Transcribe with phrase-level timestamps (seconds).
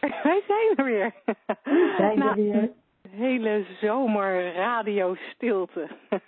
[0.22, 1.12] Wij zijn er weer.
[1.62, 2.70] We zijn er weer.
[3.10, 5.88] Hele zomer radio stilte.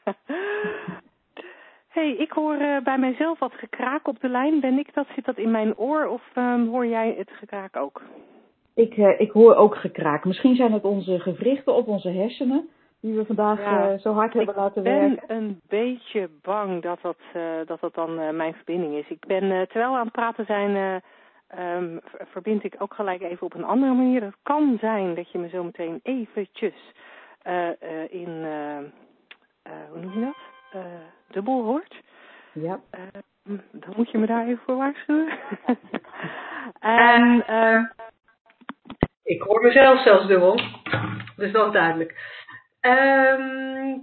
[1.96, 4.60] hey, ik hoor uh, bij mijzelf wat gekraak op de lijn.
[4.60, 5.06] Ben ik dat?
[5.14, 8.02] Zit dat in mijn oor of um, hoor jij het gekraak ook?
[8.74, 10.24] Ik, uh, ik hoor ook gekraak.
[10.24, 12.68] Misschien zijn het onze gewrichten op onze hersenen
[13.00, 15.36] die we vandaag Ja, uh, zo hard hebben laten Ik ben werken.
[15.36, 17.18] een beetje bang dat dat,
[17.66, 19.08] dat, dat dan mijn verbinding is.
[19.08, 21.02] Ik ben, terwijl we aan het praten zijn,
[21.58, 24.22] um, ver- verbind ik ook gelijk even op een andere manier.
[24.22, 26.92] Het kan zijn dat je me zo meteen eventjes
[27.46, 28.78] uh, uh, in, uh,
[29.90, 30.82] hoe noem je dat?
[31.30, 32.02] Dubbel hoort.
[32.52, 32.80] Ja.
[32.94, 35.38] Uh, dan moet je me daar even voor waarschuwen.
[37.10, 37.84] en, uh,
[39.22, 40.60] Ik hoor mezelf zelfs dubbel.
[41.36, 42.40] Dus dat is duidelijk.
[42.80, 43.98] Ehm,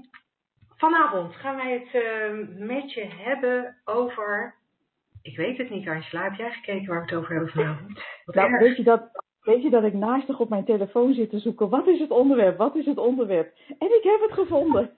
[0.77, 4.55] vanavond gaan wij het ehm, met je hebben over.
[5.21, 6.23] Ik weet het niet, Angela.
[6.23, 8.01] Heb jij gekeken waar we het over hebben vanavond?
[8.25, 9.01] Nou, weet je, dat,
[9.41, 11.69] weet je dat ik naastig op mijn telefoon zit te zoeken?
[11.69, 12.57] Wat is het onderwerp?
[12.57, 13.53] Wat is het onderwerp?
[13.79, 14.91] En ik heb het gevonden.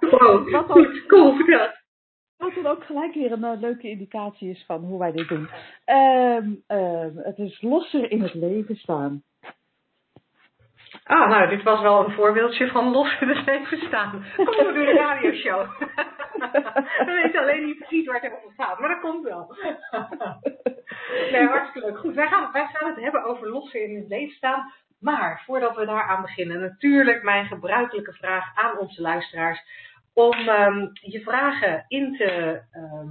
[0.00, 1.68] Wow, Wat goed, cool, vertel.
[2.36, 5.48] wat dan ook gelijk weer een eh, leuke indicatie is van hoe wij dit doen.
[5.84, 9.22] Ehm, ehm, het is losser in het leven staan.
[11.04, 14.24] Ah, nou, dit was wel een voorbeeldje van los in het leven staan.
[14.36, 14.98] Kom we doen een
[17.06, 19.54] We weten alleen niet precies waar het over gaat, maar dat komt wel.
[21.32, 21.98] Nee, hartstikke leuk.
[21.98, 24.72] Goed, wij gaan, wij gaan het hebben over lossen in het leven staan.
[24.98, 29.62] Maar voordat we daaraan beginnen, natuurlijk mijn gebruikelijke vraag aan onze luisteraars.
[30.12, 33.08] Om ehm, je vragen in te, ehm,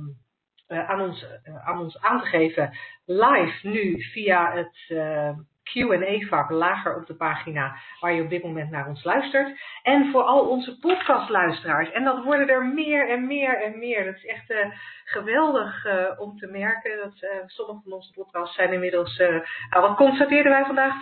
[0.68, 2.78] eh, aan, ons, eh, aan ons aan te geven.
[3.06, 5.32] Live nu via het eh,
[5.72, 9.60] Q&A-vak lager op de pagina waar je op dit moment naar ons luistert.
[9.84, 11.92] En voor al onze podcastluisteraars.
[11.92, 14.06] En dat worden er meer en meer en meer.
[14.06, 14.72] Dat is echt eh,
[15.04, 16.98] geweldig eh, om te merken.
[16.98, 21.00] Dat eh, sommige van onze podcasts zijn inmiddels, nou, wat constateerden wij vandaag,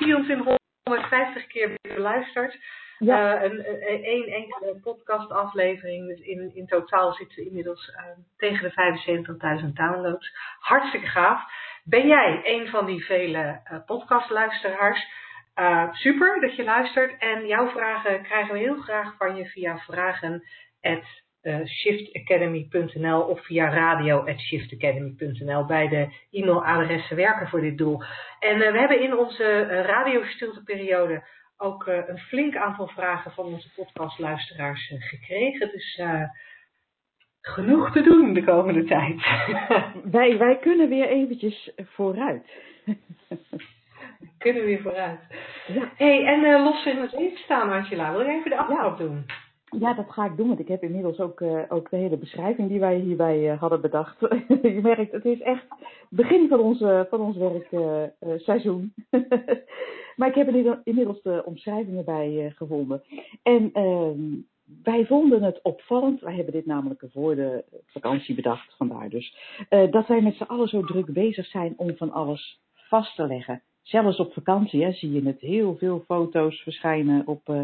[0.87, 2.57] 2450 keer beluisterd.
[2.99, 3.35] Ja.
[3.35, 3.71] Eh, een,
[4.11, 6.07] een, enkele podcastaflevering.
[6.07, 8.03] Dus in, in totaal zitten we inmiddels eh,
[8.37, 10.31] tegen de 75.000 downloads.
[10.59, 11.41] Hartstikke gaaf.
[11.83, 15.25] Ben jij een van die vele eh, podcastluisteraars?
[15.55, 17.21] Uh, super dat je luistert.
[17.21, 20.43] En jouw vragen krijgen we heel graag van je via vragen
[20.81, 21.03] uh,
[21.65, 25.65] shiftacademy.nl of via radio at shiftacademy.nl.
[25.65, 28.03] Beide e-mailadressen werken voor dit doel.
[28.39, 31.23] En uh, we hebben in onze uh, radiostilteperiode
[31.57, 35.71] ook een flink aantal vragen van onze podcastluisteraars gekregen.
[35.71, 36.01] Dus
[37.41, 39.21] genoeg te doen de komende tijd.
[40.17, 42.45] wij, wij kunnen weer eventjes vooruit.
[44.37, 45.19] kunnen weer vooruit.
[45.67, 45.91] Ja.
[45.95, 48.11] hey, en uh, los in het leven staan, Angela.
[48.11, 49.05] Wil je even de aftrap ja.
[49.05, 49.25] doen?
[49.69, 52.69] Ja, dat ga ik doen, want ik heb inmiddels ook, uh, ook de hele beschrijving
[52.69, 54.19] die wij hierbij uh, hadden bedacht.
[54.61, 55.67] je merkt, het is echt
[56.09, 58.93] begin van, onze, van ons werkseizoen.
[60.17, 60.47] maar ik heb
[60.83, 63.03] inmiddels de omschrijvingen bij gevonden.
[63.43, 64.21] En ehm,
[64.83, 69.37] wij vonden het opvallend, wij hebben dit namelijk voor de vakantie bedacht, vandaar dus,
[69.69, 73.61] dat wij met z'n allen zo druk bezig zijn om van alles vast te leggen.
[73.87, 77.61] Zelfs op vakantie hè, zie je het heel veel foto's verschijnen op, uh,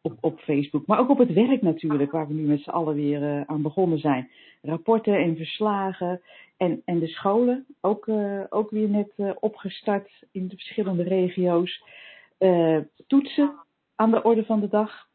[0.00, 0.86] op, op Facebook.
[0.86, 3.62] Maar ook op het werk natuurlijk, waar we nu met z'n allen weer uh, aan
[3.62, 4.30] begonnen zijn.
[4.62, 6.20] Rapporten en verslagen.
[6.56, 11.82] En, en de scholen, ook, uh, ook weer net opgestart in de verschillende regio's.
[13.06, 13.54] toetsen
[13.96, 15.08] aan de orde van de dag.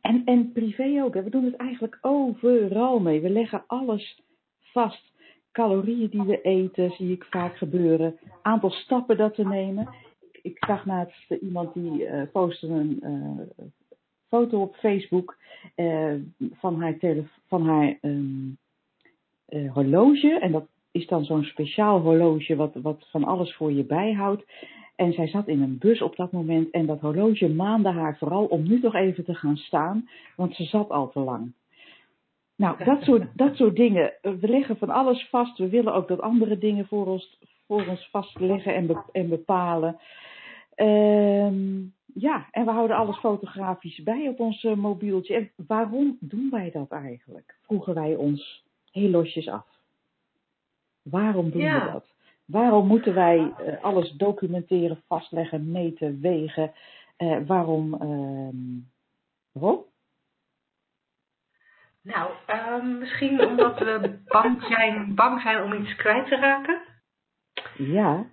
[0.00, 1.14] En, en privé ook.
[1.14, 1.22] Hè.
[1.22, 3.20] We doen het eigenlijk overal mee.
[3.20, 4.22] We leggen alles
[4.60, 5.11] vast.
[5.52, 8.18] Calorieën die we eten, zie ik vaak gebeuren.
[8.42, 9.88] Aantal stappen dat we nemen.
[10.20, 13.66] Ik, ik zag laatst iemand die uh, postte een uh,
[14.28, 15.36] foto op Facebook
[15.76, 16.14] uh,
[16.52, 16.96] van haar,
[17.46, 18.58] van haar um,
[19.72, 20.38] horloge.
[20.40, 24.44] En dat is dan zo'n speciaal horloge wat, wat van alles voor je bijhoudt.
[24.96, 28.44] En zij zat in een bus op dat moment en dat horloge maande haar vooral
[28.44, 31.52] om nu toch even te gaan staan, want ze zat al te lang.
[32.62, 34.12] Nou, dat soort, dat soort dingen.
[34.22, 35.58] We leggen van alles vast.
[35.58, 39.98] We willen ook dat andere dingen voor ons, voor ons vastleggen en, be, en bepalen.
[40.76, 45.34] Um, ja, en we houden alles fotografisch bij op ons uh, mobieltje.
[45.34, 47.54] En waarom doen wij dat eigenlijk?
[47.62, 49.66] Vroegen wij ons heel losjes af.
[51.02, 51.84] Waarom doen ja.
[51.84, 52.06] we dat?
[52.44, 56.72] Waarom moeten wij eh, alles documenteren, vastleggen, meten, wegen?
[57.18, 57.94] Uh, waarom?
[58.02, 58.82] Uh,
[59.52, 59.84] waarom?
[62.02, 66.82] Nou, um, misschien omdat we bang zijn, bang zijn om iets kwijt te raken.
[67.76, 68.26] Ja.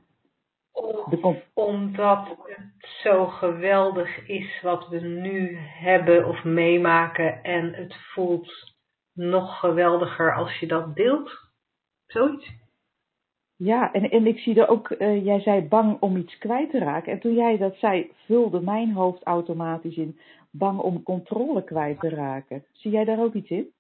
[1.22, 8.74] Of omdat het zo geweldig is wat we nu hebben of meemaken en het voelt
[9.14, 11.32] nog geweldiger als je dat deelt.
[12.06, 12.52] Zoiets.
[13.56, 16.80] Ja, en, en ik zie er ook, uh, jij zei bang om iets kwijt te
[16.80, 17.12] raken.
[17.12, 20.20] En toen jij dat zei, vulde mijn hoofd automatisch in
[20.52, 22.66] bang om controle kwijt te raken.
[22.72, 23.74] Zie jij daar ook iets in?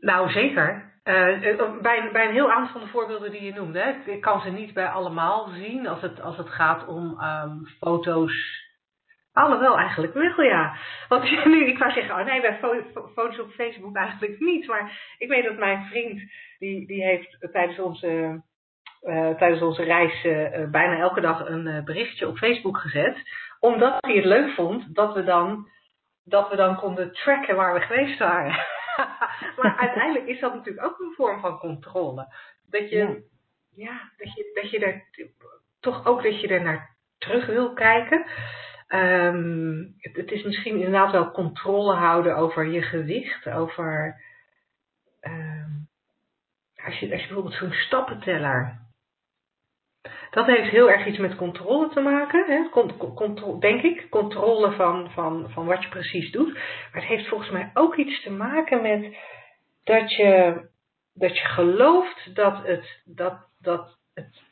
[0.00, 0.92] Nou, zeker.
[1.04, 3.78] Uh, bij, bij een heel aantal van de voorbeelden die je noemde.
[3.78, 7.66] Hè, ik kan ze niet bij allemaal zien als het, als het gaat om um,
[7.66, 8.66] foto's.
[9.32, 10.76] Alhoewel eigenlijk wel, ja.
[11.08, 12.58] Want nu, ik wou zeggen, oh nee, bij
[13.14, 14.66] foto's op Facebook eigenlijk niet.
[14.66, 16.22] Maar ik weet dat mijn vriend,
[16.58, 18.42] die, die heeft tijdens onze,
[19.02, 23.16] uh, tijdens onze reis uh, bijna elke dag een berichtje op Facebook gezet.
[23.60, 25.68] Omdat hij het leuk vond dat we dan,
[26.24, 28.64] dat we dan konden tracken waar we geweest waren.
[29.62, 32.34] maar uiteindelijk is dat natuurlijk ook een vorm van controle.
[32.70, 33.16] Dat je, ja.
[33.74, 35.04] ja, dat je, dat je er
[35.80, 38.26] toch ook dat je er naar terug wil kijken.
[38.88, 44.20] Um, het, het, is misschien inderdaad wel controle houden over je gewicht, over
[45.20, 45.88] um,
[46.84, 48.86] als, je, als je bijvoorbeeld zo'n stappenteller
[50.30, 52.68] dat heeft heel erg iets met controle te maken, hè?
[53.14, 54.06] Contro denk ik.
[54.10, 56.52] Controle van, van, van wat je precies doet.
[56.52, 59.16] Maar het heeft volgens mij ook iets te maken met
[59.84, 60.60] dat je,
[61.14, 64.42] dat je gelooft dat het, dat, dat het,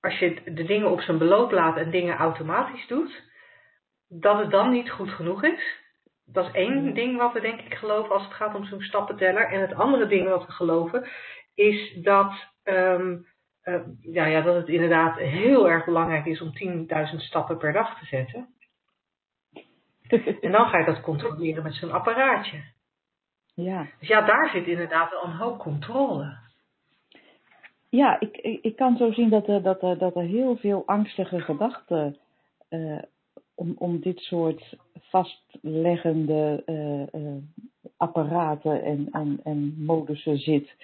[0.00, 3.22] als je de dingen op zijn beloop laat en dingen automatisch doet,
[4.08, 5.84] dat het dan niet goed genoeg is.
[6.26, 9.48] Dat is één ding wat we denk ik geloven als het gaat om zo'n stappenteller.
[9.48, 11.08] En het andere ding wat we geloven
[11.54, 12.32] is dat
[12.64, 13.26] um,
[13.66, 16.52] uh, ja, ja, dat het inderdaad heel erg belangrijk is om
[17.10, 18.48] 10.000 stappen per dag te zetten.
[20.40, 22.62] en dan ga je dat controleren met zo'n apparaatje.
[23.54, 23.86] Ja.
[23.98, 26.36] Dus ja, daar zit inderdaad wel een hoop controle.
[27.88, 31.40] Ja, ik, ik, ik kan zo zien dat er, dat, dat er heel veel angstige
[31.40, 32.16] gedachten
[32.70, 33.02] uh,
[33.54, 37.36] om, om dit soort vastleggende uh,
[37.96, 40.74] apparaten en, en, en modussen zit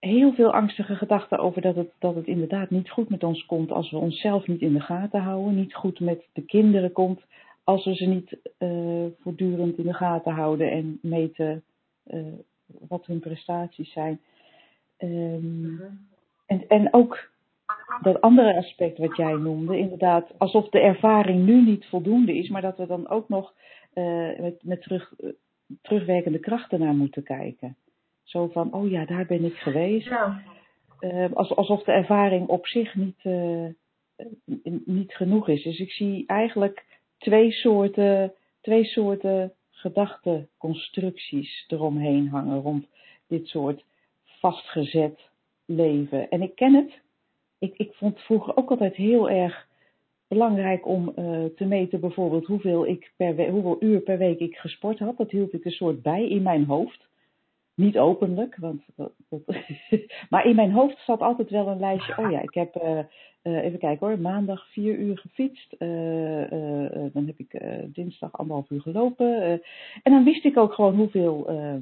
[0.00, 3.72] heel veel angstige gedachten over dat het, dat het inderdaad niet goed met ons komt
[3.72, 7.24] als we onszelf niet in de gaten houden, niet goed met de kinderen komt
[7.64, 11.62] als we ze niet uh, voortdurend in de gaten houden en meten
[12.06, 12.20] uh,
[12.88, 14.20] wat hun prestaties zijn.
[14.98, 15.80] Um,
[16.46, 17.30] en, en ook
[18.02, 22.62] dat andere aspect wat jij noemde, inderdaad, alsof de ervaring nu niet voldoende is, maar
[22.62, 23.54] dat we dan ook nog
[23.94, 25.12] uh, met, met terug,
[25.82, 27.76] terugwerkende krachten naar moeten kijken.
[28.28, 30.08] Zo van, oh ja, daar ben ik geweest.
[30.08, 30.42] Ja.
[31.00, 33.66] Uh, alsof de ervaring op zich niet, uh,
[34.84, 35.62] niet genoeg is.
[35.62, 36.84] Dus ik zie eigenlijk
[37.18, 42.60] twee soorten, twee soorten gedachteconstructies eromheen hangen.
[42.60, 42.86] Rond
[43.26, 43.84] dit soort
[44.24, 45.20] vastgezet
[45.64, 46.28] leven.
[46.28, 47.00] En ik ken het.
[47.58, 49.66] Ik, ik vond vroeger ook altijd heel erg
[50.28, 54.98] belangrijk om uh, te meten bijvoorbeeld hoeveel, ik per hoeveel uur per week ik gesport
[54.98, 55.16] had.
[55.16, 57.06] Dat hield ik een soort bij in mijn hoofd.
[57.78, 59.12] Niet openlijk, want dat,
[60.30, 62.18] maar in mijn hoofd zat altijd wel een lijstje.
[62.18, 62.98] Oh ja, ik heb, uh,
[63.42, 65.74] uh, even kijken hoor, maandag vier uur gefietst.
[65.78, 66.50] Uh,
[67.12, 69.42] dan heb ik dinsdag anderhalf uur gelopen.
[70.02, 71.80] en dan wist ik ook gewoon hoeveel, ehm,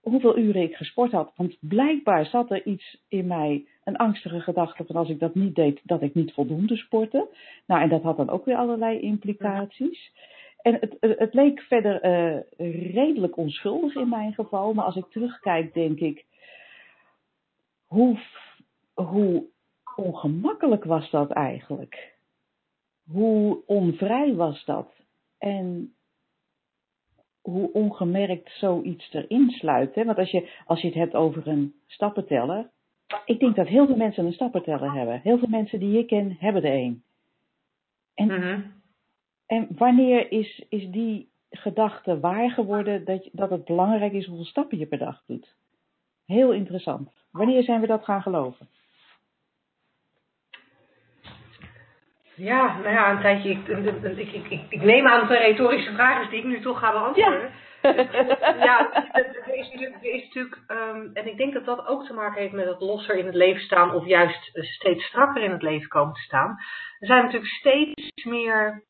[0.00, 1.32] hoeveel uren ik gesport had.
[1.36, 5.54] Want blijkbaar zat er iets in mij, een angstige gedachte van als ik dat niet
[5.54, 7.28] deed, dat ik niet voldoende sportte.
[7.66, 10.12] Nou, en dat had dan ook weer allerlei implicaties.
[10.62, 12.40] En het, het leek verder uh,
[12.92, 16.24] redelijk onschuldig in mijn geval, maar als ik terugkijk, denk ik,
[17.86, 18.18] hoe,
[18.94, 19.44] hoe
[19.96, 22.14] ongemakkelijk was dat eigenlijk?
[23.10, 24.92] Hoe onvrij was dat?
[25.38, 25.94] En
[27.40, 29.94] hoe ongemerkt zoiets erin sluit.
[29.94, 32.70] Want als je, als je het hebt over een stappenteller,
[33.24, 35.20] ik denk dat heel veel mensen een stappenteller hebben.
[35.20, 37.02] Heel veel mensen die ik ken hebben er een.
[38.14, 38.81] En -hmm.
[39.46, 44.78] En wanneer is, is die gedachte waar geworden dat, dat het belangrijk is hoeveel stappen
[44.78, 45.54] je per dag doet?
[46.26, 47.12] Heel interessant.
[47.30, 48.68] Wanneer zijn we dat gaan geloven?
[52.34, 53.50] Ja, nou ja, een tijdje.
[53.50, 56.44] Ik, ik, ik, ik, ik neem aan dat het een retorische vraag is die ik
[56.44, 57.50] nu toch ga beantwoorden.
[57.82, 57.90] Ja,
[58.64, 62.40] ja er, is, er is natuurlijk, um, en ik denk dat dat ook te maken
[62.40, 65.88] heeft met het losser in het leven staan of juist steeds strakker in het leven
[65.88, 66.50] komen te staan.
[66.98, 68.84] Er zijn natuurlijk steeds meer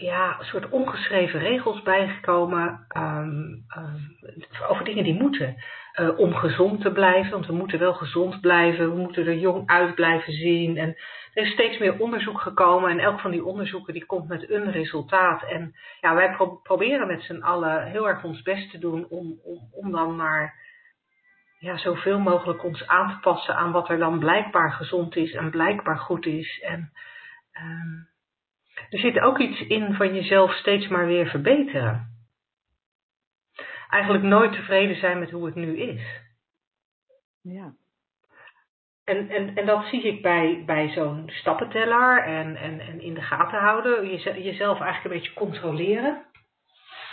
[0.00, 3.66] ja, een soort ongeschreven regels bijgekomen um,
[4.68, 5.56] over dingen die moeten.
[6.00, 9.68] Uh, om gezond te blijven, want we moeten wel gezond blijven, we moeten er jong
[9.68, 10.76] uit blijven zien.
[10.76, 10.88] En
[11.34, 14.70] er is steeds meer onderzoek gekomen en elk van die onderzoeken die komt met een
[14.70, 15.42] resultaat.
[15.42, 19.40] En ja, wij pro proberen met z'n allen heel erg ons best te doen om,
[19.72, 20.54] om, dan maar
[21.58, 25.50] ja, zoveel mogelijk ons aan te passen aan wat er dan blijkbaar gezond is en
[25.50, 26.60] blijkbaar goed is.
[26.60, 26.92] En
[27.62, 28.10] um,
[28.90, 32.10] er zit ook iets in van jezelf steeds maar weer verbeteren.
[33.88, 36.02] Eigenlijk nooit tevreden zijn met hoe het nu is.
[37.42, 37.74] Ja.
[39.04, 43.22] En, en, en dat zie ik bij, bij zo'n stappenteller en, en, en in de
[43.22, 44.08] gaten houden.
[44.42, 46.24] jezelf eigenlijk een beetje controleren.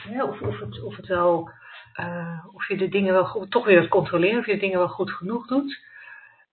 [0.09, 1.51] Ja, of, of, het, of het wel,
[1.99, 4.77] uh, of je de dingen wel goed, toch weer het controleren, of je de dingen
[4.77, 5.83] wel goed genoeg doet.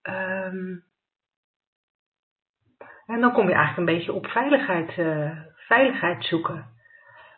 [0.03, 0.83] Um,
[3.07, 6.75] en dan kom je eigenlijk een beetje op veiligheid, uh, veiligheid zoeken.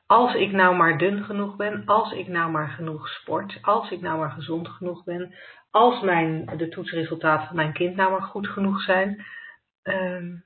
[0.06, 4.02] Als ik nou maar dun genoeg ben, als ik nou maar genoeg sport, als ik
[4.02, 5.34] nou maar gezond genoeg ben,
[5.72, 9.26] als mijn, de toetsresultaten van mijn kind nou maar goed genoeg zijn,
[9.84, 10.40] uh,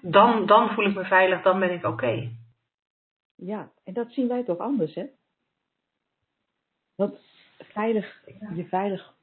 [0.00, 1.88] dan, dan voel ik me veilig, dan ben ik oké.
[1.88, 2.36] Okay.
[3.34, 5.04] Ja, en dat zien wij toch anders, hè?
[6.94, 7.18] Want
[7.58, 8.22] veilig,
[8.54, 9.14] je veilig,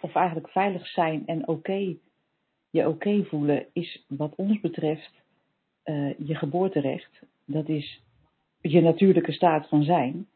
[0.00, 2.00] of eigenlijk veilig zijn en oké okay
[2.74, 5.10] je oké voelen is wat ons betreft
[5.84, 7.20] uh, je geboorterecht.
[7.44, 8.02] Dat is
[8.60, 10.26] je natuurlijke staat van zijn.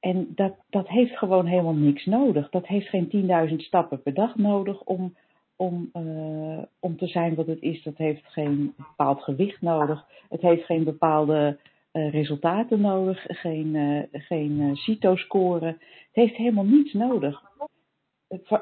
[0.00, 2.50] En dat, dat heeft gewoon helemaal niks nodig.
[2.50, 5.14] Dat heeft geen 10.000 stappen per dag nodig om,
[5.56, 7.82] om, uh, om te zijn wat het is.
[7.82, 10.06] Dat heeft geen bepaald gewicht nodig.
[10.28, 11.58] Het heeft geen bepaalde
[11.92, 13.24] uh, resultaten nodig.
[13.26, 15.66] Geen, geen CITO-score.
[15.66, 15.76] Het
[16.12, 17.42] heeft helemaal niets nodig.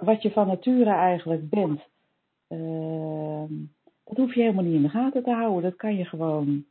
[0.00, 1.80] Wat je van nature eigenlijk bent,
[4.04, 5.62] dat hoef je helemaal niet in de gaten te houden.
[5.62, 6.64] Dat kan je gewoon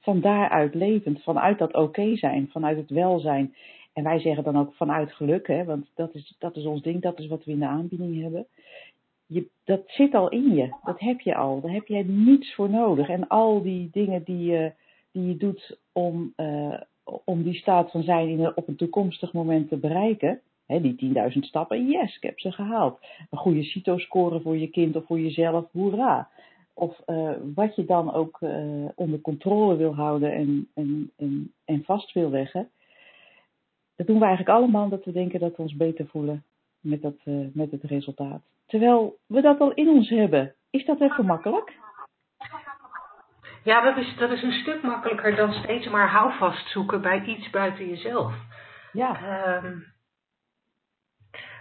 [0.00, 3.54] van daaruit levend, vanuit dat oké zijn, vanuit het welzijn.
[3.92, 7.02] En wij zeggen dan ook vanuit geluk, hè, want dat is, dat is ons ding,
[7.02, 8.46] dat is wat we in de aanbieding hebben.
[9.26, 12.70] Je, dat zit al in je, dat heb je al, daar heb je niets voor
[12.70, 13.08] nodig.
[13.08, 14.72] En al die dingen die je,
[15.12, 16.80] die je doet om, uh,
[17.24, 21.38] om die staat van zijn in, op een toekomstig moment te bereiken, He, die 10.000
[21.38, 23.00] stappen, yes, ik heb ze gehaald.
[23.30, 26.28] Een goede CITO-score voor je kind of voor jezelf, hoera.
[26.74, 31.84] Of uh, wat je dan ook uh, onder controle wil houden en, en, en, en
[31.84, 32.68] vast wil leggen.
[33.96, 36.44] Dat doen we eigenlijk allemaal omdat we denken dat we ons beter voelen
[36.80, 38.42] met, dat, uh, met het resultaat.
[38.66, 40.54] Terwijl we dat al in ons hebben.
[40.70, 41.76] Is dat even makkelijk?
[43.64, 47.50] Ja, dat is, dat is een stuk makkelijker dan steeds maar houvast zoeken bij iets
[47.50, 48.34] buiten jezelf.
[48.92, 49.62] Ja.
[49.64, 49.96] Um,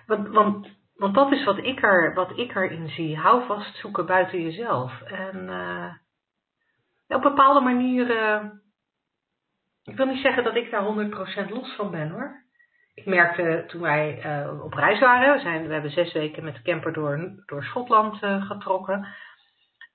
[0.08, 3.18] want, want, want dat is wat ik, er, wat ik erin zie.
[3.18, 5.02] Hou vast zoeken buiten jezelf.
[5.02, 5.94] En uh,
[7.08, 8.62] op bepaalde manieren.
[9.84, 10.84] Ik wil niet zeggen dat ik daar
[11.48, 12.46] 100% los van ben hoor.
[12.94, 16.56] Ik merkte toen wij uh, op reis waren, we, zijn, we hebben zes weken met
[16.56, 19.08] de camper door, door Schotland uh, getrokken.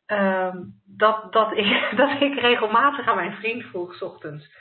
[0.06, 0.54] Uh,
[0.84, 4.56] dat, dat, ik, dat ik regelmatig aan mijn vriend vroeg, s ochtends: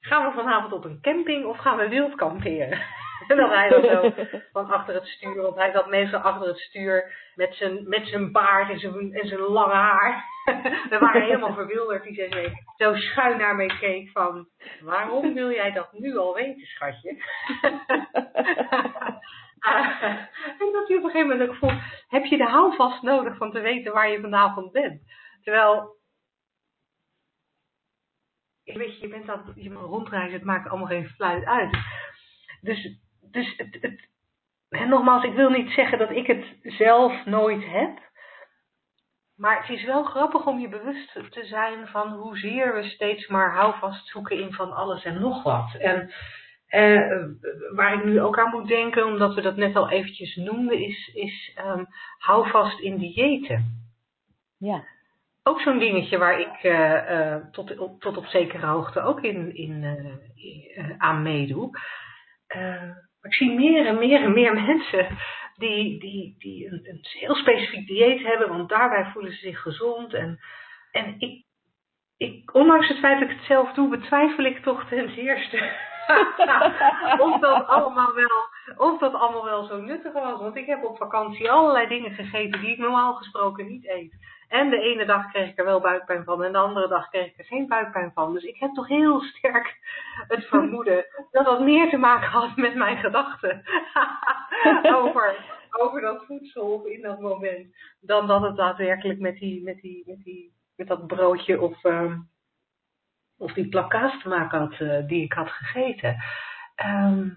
[0.00, 2.78] gaan we vanavond op een camping of gaan we wild kamperen?
[3.28, 4.12] En dan hij dan zo
[4.52, 8.32] van achter het stuur, want hij zat meestal achter het stuur met zijn, met zijn
[8.32, 10.24] baard en zijn, en zijn lange haar.
[10.90, 12.64] We waren helemaal verwilderd die weken.
[12.76, 14.48] Zo schuin naar me keek van,
[14.80, 17.22] waarom wil jij dat nu al weten, schatje?
[20.58, 23.52] en dat je op een gegeven moment ook voelt, heb je de houvast nodig van
[23.52, 25.00] te weten waar je vanavond bent?
[25.42, 25.96] Terwijl
[28.64, 31.76] weet je, je bent aan je rondreizen, het maakt allemaal geen fluit uit.
[32.60, 32.98] Dus
[33.36, 34.08] dus het, het,
[34.68, 38.04] en nogmaals, ik wil niet zeggen dat ik het zelf nooit heb.
[39.36, 43.54] Maar het is wel grappig om je bewust te zijn van hoezeer we steeds maar
[43.54, 45.74] houvast zoeken in van alles en nog wat.
[45.78, 46.10] En
[46.66, 47.24] eh,
[47.74, 51.10] waar ik nu ook aan moet denken, omdat we dat net al eventjes noemden, is,
[51.14, 51.86] is um,
[52.18, 53.88] houvast in diëten.
[54.58, 54.84] Ja.
[55.42, 59.56] Ook zo'n dingetje waar ik uh, uh, tot, op, tot op zekere hoogte ook in,
[59.56, 59.82] in,
[60.76, 61.70] uh, aan meedoe
[63.26, 65.18] ik zie meer en meer en meer mensen
[65.54, 70.14] die, die, die een, een heel specifiek dieet hebben, want daarbij voelen ze zich gezond.
[70.14, 70.38] En,
[70.90, 71.44] en ik,
[72.16, 75.72] ik, ondanks het feit dat ik het zelf doe, betwijfel ik toch ten zeerste
[77.26, 80.40] of, dat allemaal wel, of dat allemaal wel zo nuttig was.
[80.40, 84.14] Want ik heb op vakantie allerlei dingen gegeten die ik normaal gesproken niet eet.
[84.48, 87.26] En de ene dag kreeg ik er wel buikpijn van en de andere dag kreeg
[87.26, 88.32] ik er geen buikpijn van.
[88.32, 89.76] Dus ik heb toch heel sterk
[90.28, 93.62] het vermoeden dat dat meer te maken had met mijn gedachten
[95.02, 95.36] over,
[95.70, 97.76] over dat voedsel in dat moment.
[98.00, 102.12] Dan dat het daadwerkelijk met, die, met, die, met, die, met dat broodje of, uh,
[103.38, 106.16] of die plakka's te maken had eh, die ik had gegeten.
[106.74, 107.28] Ehm,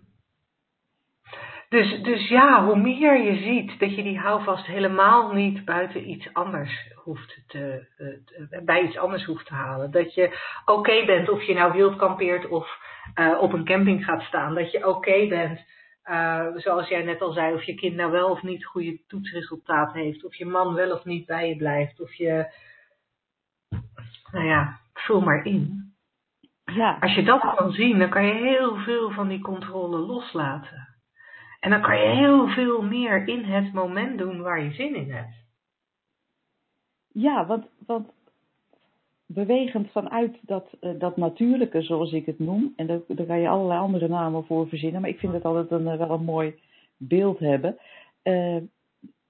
[1.69, 6.33] dus, dus ja, hoe meer je ziet dat je die houvast helemaal niet buiten iets
[6.33, 9.91] anders hoeft te, uh, bij iets anders hoeft te halen.
[9.91, 12.77] Dat je oké bent of je nou wild kampeert of
[13.15, 14.55] uh, op een camping gaat staan.
[14.55, 15.59] Dat je oké bent,
[16.05, 19.93] uh, zoals jij net al zei, of je kind nou wel of niet goede toetsresultaat
[19.93, 20.25] heeft.
[20.25, 22.01] Of je man wel of niet bij je blijft.
[22.01, 22.53] Of je,
[24.31, 25.93] nou ja, vul maar in.
[26.65, 26.97] Ja.
[26.99, 30.88] Als je dat kan zien, dan kan je heel veel van die controle loslaten.
[31.59, 35.11] En dan kan je heel veel meer in het moment doen waar je zin in
[35.11, 35.33] hebt.
[37.07, 38.11] Ja, want, want
[39.25, 43.49] bewegend vanuit dat, uh, dat natuurlijke, zoals ik het noem, en daar, daar kan je
[43.49, 46.55] allerlei andere namen voor verzinnen, maar ik vind het altijd een, wel een mooi
[46.97, 47.77] beeld hebben.
[48.23, 48.57] Uh,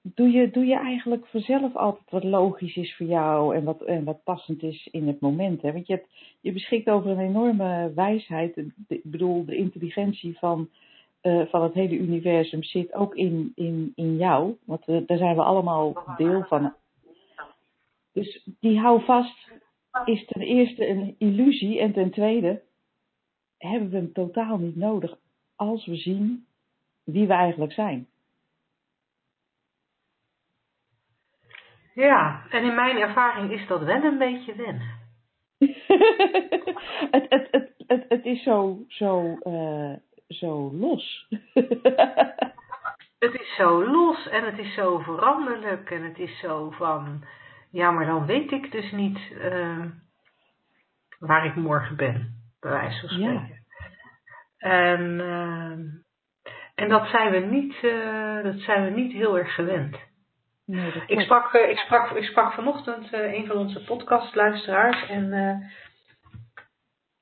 [0.01, 4.03] doe, je, doe je eigenlijk vanzelf altijd wat logisch is voor jou en wat, en
[4.03, 5.61] wat passend is in het moment?
[5.61, 5.71] Hè?
[5.73, 6.07] Want je, hebt,
[6.41, 8.57] je beschikt over een enorme wijsheid.
[8.87, 10.69] Ik bedoel, de intelligentie van
[11.21, 14.57] uh, van het hele universum zit ook in, in, in jou.
[14.65, 16.73] Want uh, daar zijn we allemaal deel van.
[18.13, 19.51] Dus die houvast
[20.05, 21.79] is ten eerste een illusie.
[21.79, 22.61] En ten tweede
[23.57, 25.17] hebben we hem totaal niet nodig
[25.55, 26.45] als we zien
[27.03, 28.07] wie we eigenlijk zijn.
[31.93, 34.97] Ja, en in mijn ervaring is dat wel een beetje wennen.
[37.11, 39.93] het, het, het, het, het is zo, zo uh,
[40.29, 41.27] zo los.
[43.19, 47.23] het is zo los en het is zo veranderlijk en het is zo van,
[47.71, 49.85] ja, maar dan weet ik dus niet uh,
[51.19, 53.47] waar ik morgen ben, bij wijze van spreken.
[53.49, 53.57] Ja.
[54.57, 55.71] En, uh,
[56.75, 59.97] en dat zijn we niet, uh, dat zijn we niet heel erg gewend.
[60.65, 65.33] Nee, ik, sprak, ik, sprak, ik sprak vanochtend een van onze podcastluisteraars en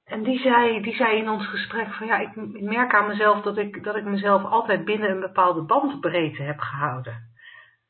[0.07, 3.57] en die zei, die zei in ons gesprek van ja, ik, merk aan mezelf dat
[3.57, 7.35] ik, dat ik mezelf altijd binnen een bepaalde bandbreedte heb gehouden.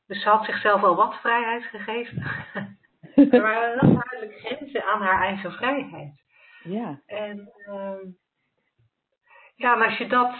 [0.07, 2.23] Dus ze had zichzelf al wat vrijheid gegeven.
[3.31, 6.21] er waren wel duidelijk grenzen aan haar eigen vrijheid.
[6.63, 7.01] Ja.
[7.05, 8.11] En uh,
[9.55, 10.35] ja, en als je dat,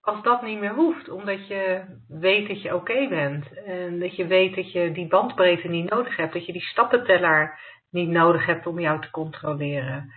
[0.00, 4.16] als dat niet meer hoeft, omdat je weet dat je oké okay bent en dat
[4.16, 7.58] je weet dat je die bandbreedte niet nodig hebt, dat je die stappenteller
[7.90, 10.12] niet nodig hebt om jou te controleren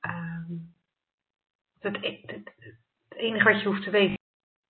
[0.00, 0.74] Um,
[1.78, 2.52] het, het, het,
[3.08, 4.18] enige wat je hoeft te weten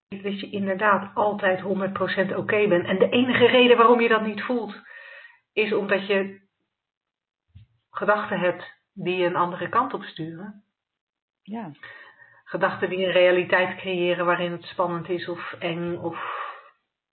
[0.08, 2.86] is dat je inderdaad altijd 100% oké okay bent.
[2.86, 4.74] En de enige reden waarom je dat niet voelt,
[5.52, 6.40] is omdat je
[7.90, 10.64] gedachten hebt die een andere kant op sturen.
[11.42, 11.70] Ja.
[12.44, 16.18] Gedachten die een realiteit creëren waarin het spannend is of eng of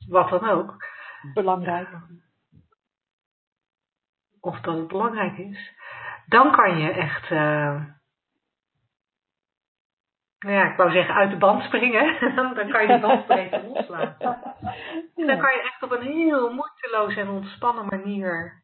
[0.08, 0.86] wat dan ook.
[1.34, 1.90] Belangrijk.
[4.40, 5.74] Of dat het belangrijk is.
[6.28, 7.32] Dan kan je echt.
[7.32, 7.97] Uh, nou
[10.38, 12.20] ja, ik wou zeggen uit de band springen,
[12.56, 14.28] dan kan je die bandbreedte loslaten.
[15.16, 15.26] Ja.
[15.26, 18.64] Dan kan je echt op een heel moeiteloze en ontspannen manier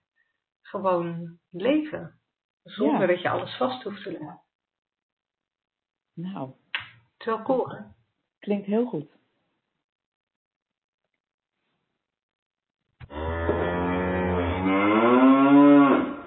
[0.61, 2.19] gewoon leven.
[2.63, 3.07] Zonder ja.
[3.07, 4.41] dat je alles vast hoeft te leggen.
[6.13, 6.51] Nou.
[6.71, 7.79] Het is wel cool, hè?
[8.39, 9.11] Klinkt heel goed.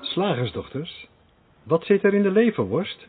[0.00, 1.08] Slagersdochters,
[1.62, 3.06] wat zit er in de leverworst?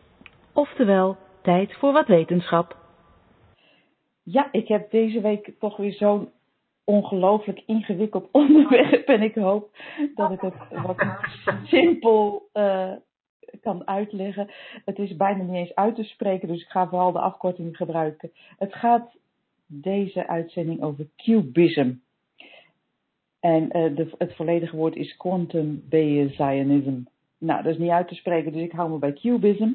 [0.54, 1.17] Oftewel,
[1.48, 2.78] tijd voor wat wetenschap.
[4.24, 6.30] Ja, ik heb deze week toch weer zo'n
[6.84, 9.08] ongelooflijk ingewikkeld onderwerp.
[9.08, 9.70] En ik hoop
[10.16, 11.06] dat ik het wat
[11.64, 12.92] simpel uh,
[13.62, 14.50] kan uitleggen.
[14.86, 18.32] Het is bijna niet eens uit te spreken, dus ik ga vooral de afkorting gebruiken.
[18.58, 19.18] Het gaat
[19.66, 21.94] deze uitzending over cubism.
[23.40, 27.00] En de, het volledige woord is quantum Bayesianism.
[27.38, 29.70] Nou, dat is niet uit te spreken, dus ik hou me bij cubism.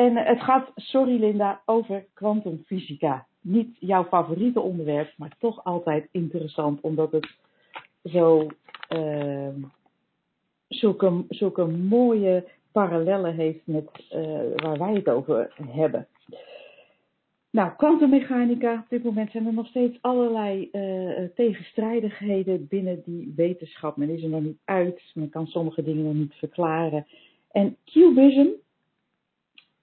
[0.00, 3.26] En het gaat, sorry Linda, over kwantumfysica.
[3.40, 7.36] Niet jouw favoriete onderwerp, maar toch altijd interessant, omdat het
[8.04, 8.46] zo
[8.96, 9.48] uh,
[10.68, 16.06] zulke, zulke mooie parallellen heeft met uh, waar wij het over hebben.
[17.50, 23.96] Nou, kwantummechanica, op dit moment zijn er nog steeds allerlei uh, tegenstrijdigheden binnen die wetenschap.
[23.96, 27.06] Men is er nog niet uit, men kan sommige dingen nog niet verklaren.
[27.50, 28.46] En cubism,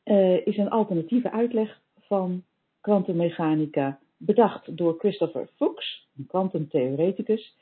[0.08, 2.44] uh, is een alternatieve uitleg van
[2.82, 7.56] kwantummechanica, bedacht door Christopher Fuchs, een kwantumtheoreticus.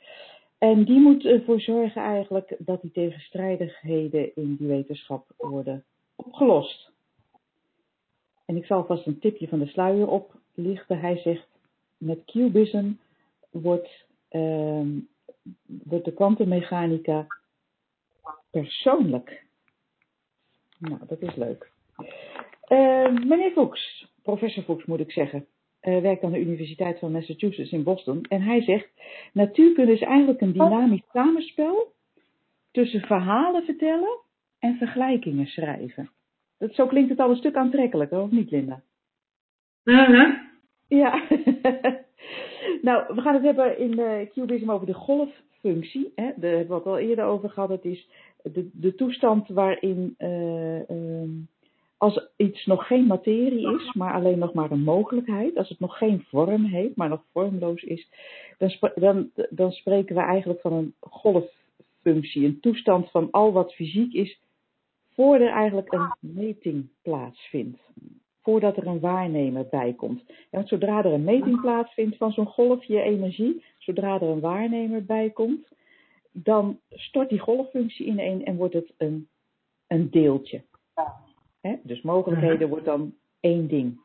[0.58, 5.84] En die moet ervoor zorgen eigenlijk dat die tegenstrijdigheden in die wetenschap worden
[6.16, 6.92] opgelost.
[8.46, 11.00] En ik zal vast een tipje van de sluier oplichten.
[11.00, 11.48] Hij zegt,
[11.98, 12.92] met cubism
[13.52, 14.88] wordt, uh,
[15.66, 17.28] wordt de kwantummechanica
[18.50, 19.46] persoonlijk
[20.78, 21.74] Nou, dat is leuk.
[22.70, 25.46] Uh, meneer Fuchs, professor Fuchs moet ik zeggen,
[25.82, 28.26] uh, werkt aan de Universiteit van Massachusetts in Boston.
[28.30, 28.90] En hij zegt,
[29.34, 31.94] natuurkunde is eigenlijk een dynamisch samenspel
[32.72, 34.20] tussen verhalen vertellen
[34.60, 36.10] en vergelijkingen schrijven.
[36.58, 38.82] Dat, zo klinkt het al een stuk aantrekkelijker, of niet Linda?
[39.84, 40.32] Mhm.
[40.88, 41.24] Ja.
[42.88, 46.12] nou, we gaan het hebben in uh, Cubism over de golffunctie.
[46.16, 46.32] Hè?
[46.36, 47.70] Daar hebben we het al eerder over gehad.
[47.70, 48.10] Het is
[48.44, 51.30] de, de toestand waarin uh, uh,
[51.98, 55.98] als iets nog geen materie is, maar alleen nog maar een mogelijkheid, als het nog
[55.98, 58.10] geen vorm heeft, maar nog vormloos is,
[58.58, 62.46] dan, dan, dan spreken we eigenlijk van een golffunctie.
[62.46, 64.40] Een toestand van al wat fysiek is,
[65.14, 67.80] voor er eigenlijk een meting plaatsvindt
[68.46, 70.24] voordat er een waarnemer bij komt.
[70.52, 75.30] want zodra er een meting plaatsvindt van zo'n golfje energie, zodra er een waarnemer bij
[75.30, 75.68] komt,
[76.32, 79.28] dan stort die golffunctie ineen en wordt het een,
[79.88, 80.64] een deeltje.
[81.68, 81.76] He?
[81.84, 84.00] Dus mogelijkheden wordt dan één ding.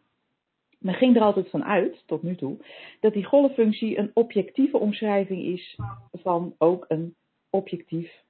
[0.79, 2.57] Men ging er altijd van uit, tot nu toe,
[3.01, 5.79] dat die golffunctie een objectieve omschrijving is
[6.13, 7.15] van ook een
[7.51, 8.23] objectief,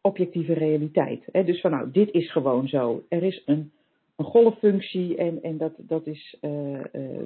[0.00, 1.28] objectieve realiteit.
[1.32, 1.44] He?
[1.44, 3.04] Dus van nou, dit is gewoon zo.
[3.08, 3.72] Er is een
[4.16, 7.22] een golffunctie en, en dat, dat is uh, uh,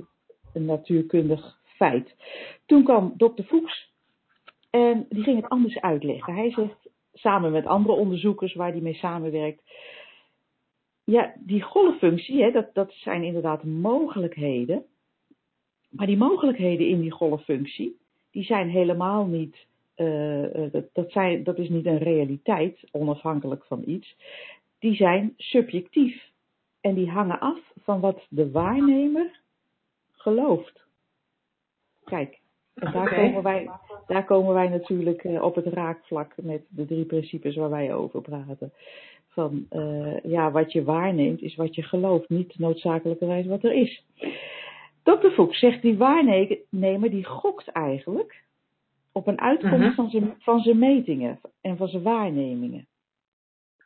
[0.53, 2.15] een natuurkundig feit.
[2.67, 3.93] Toen kwam dokter Fuchs
[4.71, 6.35] en die ging het anders uitleggen.
[6.35, 9.63] Hij zegt, samen met andere onderzoekers waar hij mee samenwerkt,
[11.11, 14.85] ja, die golffunctie, hè, dat, dat zijn inderdaad mogelijkheden.
[15.89, 17.97] Maar die mogelijkheden in die golffunctie,
[18.31, 23.83] die zijn helemaal niet, uh, dat, dat, zijn, dat is niet een realiteit, onafhankelijk van
[23.87, 24.17] iets.
[24.79, 26.29] Die zijn subjectief.
[26.81, 29.41] En die hangen af van wat de waarnemer
[30.13, 30.81] gelooft.
[32.05, 32.41] Kijk,
[32.75, 33.25] en daar, okay.
[33.25, 33.71] komen, wij,
[34.07, 38.21] daar komen wij natuurlijk uh, op het raakvlak met de drie principes waar wij over
[38.21, 38.73] praten.
[39.31, 44.05] Van uh, ja, wat je waarneemt is wat je gelooft, niet noodzakelijkerwijs wat er is.
[45.03, 45.29] Dr.
[45.29, 48.45] Fuchs zegt die waarnemer die gokt eigenlijk
[49.13, 49.95] op een uitkomst -huh.
[49.95, 52.87] van, zijn, van zijn metingen en van zijn waarnemingen.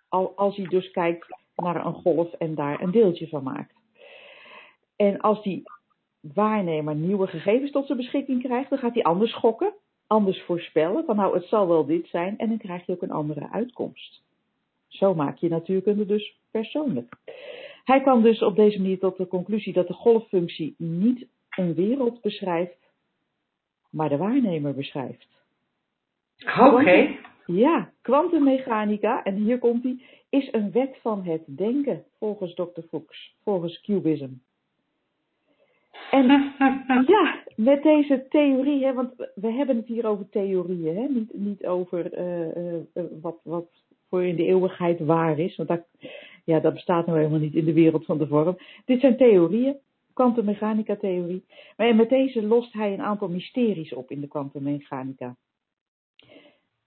[0.09, 1.27] Al, als hij dus kijkt
[1.57, 3.75] naar een golf en daar een deeltje van maakt.
[4.97, 5.63] En als die
[6.21, 9.73] waarnemer nieuwe gegevens tot zijn beschikking krijgt, dan gaat hij anders gokken,
[10.07, 11.05] anders voorspellen.
[11.05, 14.24] Van nou, het zal wel dit zijn en dan krijg je ook een andere uitkomst.
[15.05, 17.15] Zo maak je natuurkunde dus persoonlijk.
[17.85, 22.21] Hij kwam dus op deze manier tot de conclusie dat de golffunctie niet een wereld
[22.21, 22.79] beschrijft,
[23.91, 25.29] maar de waarnemer beschrijft.
[26.47, 26.65] Oké.
[26.65, 27.19] Okay.
[27.47, 32.81] Ja, kwantummechanica, en hier komt hij, is een wet van het denken, volgens Dr.
[32.89, 34.31] Fuchs, volgens Cubism.
[36.11, 36.27] En
[37.15, 41.67] ja, met deze theorie, hè, want we hebben het hier over theorieën, hè, niet, niet
[41.67, 43.84] over uh, uh, wat, wat
[44.15, 45.83] voor in de eeuwigheid waar is, want dat,
[46.45, 48.57] ja, dat bestaat nou helemaal niet in de wereld van de vorm.
[48.85, 49.77] Dit zijn theorieën,
[50.13, 51.45] kwantummechanica theorie.
[51.77, 55.37] Maar met deze lost hij een aantal mysteries op in de kwantummechanica.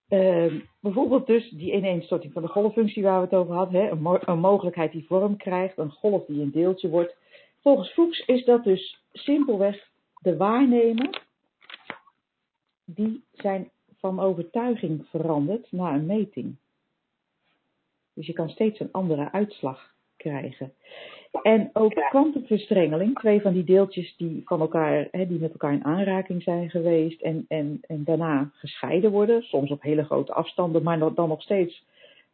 [0.10, 3.82] Uh, bijvoorbeeld dus die ineenstorting van de golffunctie waar we het over hadden.
[3.82, 3.90] Hè?
[3.90, 7.16] Een, een, mogelijkheid die vorm krijgt, een golf die een deeltje wordt.
[7.62, 9.90] Volgens Fuchs is dat dus simpelweg
[10.22, 11.24] de waarnemer
[12.86, 16.56] die zijn van overtuiging verandert na een meting.
[18.18, 20.74] Dus je kan steeds een andere uitslag krijgen.
[21.44, 25.86] En ook kwantumverstrengeling, twee van die deeltjes die, van elkaar, hè, die met elkaar in
[25.86, 31.00] aanraking zijn geweest en, en, en daarna gescheiden worden, soms op hele grote afstanden, maar
[31.14, 31.86] dan nog steeds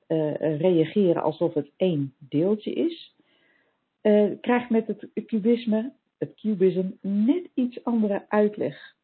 [0.07, 3.15] uh, reageren alsof het één deeltje is,
[4.01, 8.95] uh, krijgt met het cubisme, het cubism, net iets andere uitleg.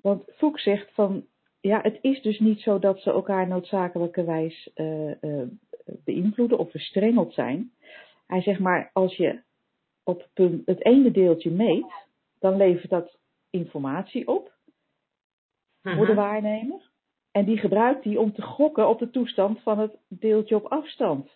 [0.00, 1.24] Want Fuchs zegt van,
[1.62, 4.70] ja, het is dus niet zo dat ze elkaar noodzakelijkerwijs
[6.04, 7.72] beïnvloeden of verstrengeld zijn.
[8.26, 9.40] Hij zegt maar, als je
[10.04, 10.28] op
[10.64, 11.92] het ene deeltje meet,
[12.38, 13.18] dan levert dat
[13.50, 14.52] informatie op
[15.82, 16.20] voor de Mhm.
[16.20, 16.90] waarnemer.
[17.32, 21.30] En die gebruikt die om te gokken op de toestand van het deeltje op afstand.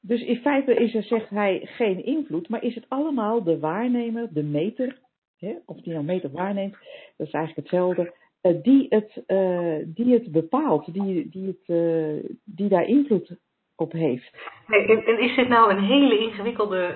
[0.00, 4.32] Dus in feite is er, zegt hij, geen invloed, maar is het allemaal de waarnemer,
[4.32, 4.98] de meter,
[5.38, 6.76] hè, of die nou meet of waarneemt,
[7.16, 12.30] dat is eigenlijk hetzelfde, uh, die, het, uh, die het bepaalt, die, die, het, uh,
[12.44, 13.36] die daar invloed
[13.76, 14.30] op heeft.
[14.66, 16.94] Hey, en, en, is dit nou een hele ingewikkelde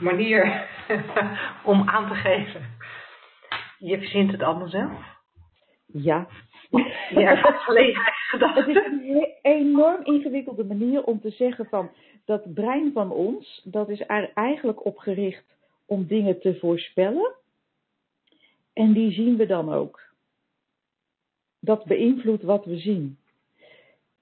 [0.00, 0.68] manier
[1.64, 2.60] om aan te geven?
[3.78, 5.16] Je verzint het allemaal zelf?
[5.86, 6.28] Ja.
[7.66, 8.64] Alleen eigen gedachten.
[8.64, 11.90] Het is een enorm ingewikkelde manier om te zeggen van
[12.24, 15.44] dat brein van ons, dat is er eigenlijk opgericht
[15.88, 17.32] om dingen te voorspellen.
[18.72, 20.00] En die zien we dan ook.
[21.60, 23.18] Dat beïnvloedt wat we zien.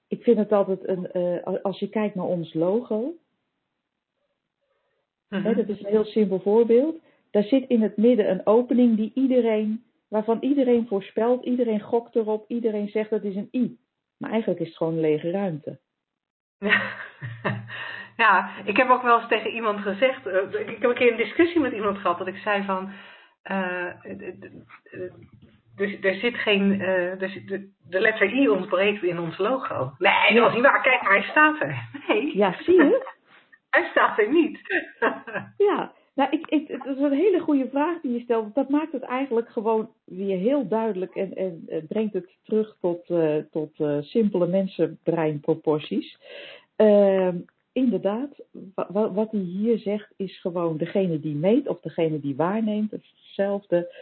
[0.09, 3.13] ik vind het altijd een, uh, als je kijkt naar ons logo,
[5.27, 5.55] hè, Mhm.
[5.55, 6.99] dat is een heel simpel voorbeeld.
[7.31, 12.45] Daar zit in het midden een opening die iedereen, waarvan iedereen voorspelt, iedereen gokt erop,
[12.49, 13.77] iedereen zegt dat is een i.
[14.17, 15.79] Maar eigenlijk is het gewoon een lege ruimte.
[18.17, 21.17] Ja, ik heb ook wel eens tegen iemand gezegd, eh, ik heb een keer een
[21.17, 22.91] discussie met iemand gehad dat ik zei van,
[23.43, 23.87] eh,
[26.01, 29.91] er, zit geen, eh, er zit, de, de letter I ontbreekt in ons logo.
[29.97, 31.89] Nee, dat was niet waar, kijk maar, hij staat er.
[32.07, 33.07] Nee, Ja, zie je?
[33.69, 34.59] hij staat er niet.
[35.57, 38.55] Ja, nou, ik, ik, het is een hele goede vraag die je stelt.
[38.55, 43.05] Dat maakt het eigenlijk gewoon weer heel duidelijk en, en brengt het terug tot,
[43.51, 46.17] tot eh, simpele mensenbreinproporties.
[47.77, 48.29] Inderdaad,
[48.75, 52.91] wa- wa- wat hij hier zegt is gewoon degene die meet of degene die waarneemt,
[52.91, 53.93] hetzelfde,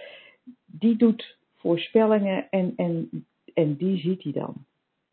[0.66, 3.10] die doet voorspellingen en, en,
[3.54, 4.54] en die ziet hij dan.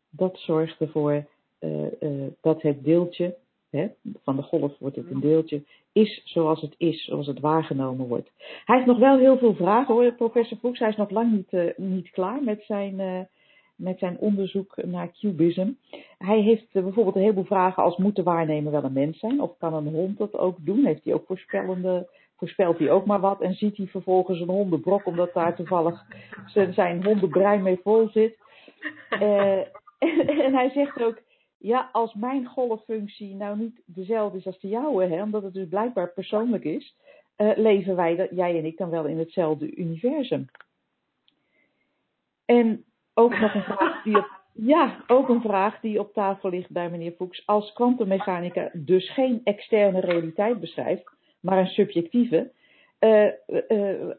[0.09, 1.25] Dat zorgt ervoor
[1.59, 3.35] eh, eh, dat het deeltje,
[3.69, 3.87] hè,
[4.23, 8.31] van de golf wordt het een deeltje, is zoals het is, zoals het waargenomen wordt.
[8.65, 10.79] Hij heeft nog wel heel veel vragen hoor, professor Fuchs.
[10.79, 13.27] Hij is nog lang niet, eh, niet klaar met zijn,
[13.75, 15.71] met zijn onderzoek naar cubism.
[16.17, 19.41] Hij heeft eh, bijvoorbeeld een heleboel vragen als moet de waarnemer wel een mens zijn?
[19.41, 20.85] Of kan een hond dat ook doen?
[20.85, 23.41] Heeft hij ook voorspellende, voorspelt hij ook maar wat?
[23.41, 26.05] En ziet hij vervolgens een hondenbrok omdat daar toevallig
[26.71, 28.37] zijn, hondenbrein mee vol zit?
[29.09, 29.57] Eh,
[30.45, 31.21] en, hij zegt ook,
[31.57, 35.67] ja, als mijn golffunctie nou niet dezelfde is als de jouwe, hè, omdat het dus
[35.67, 36.95] blijkbaar persoonlijk is,
[37.35, 40.45] eh, leven wij, jij en ik, dan wel in hetzelfde universum.
[42.45, 46.69] En ook nog een vraag die op, ja, ook een vraag die op tafel ligt
[46.69, 47.43] bij meneer Fuchs.
[47.45, 52.51] Als kwantummechanica dus geen externe realiteit beschrijft, maar een subjectieve,
[52.99, 54.09] eh, eh,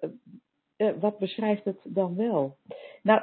[0.77, 2.57] eh, wat beschrijft het dan wel?
[3.03, 3.23] Nou,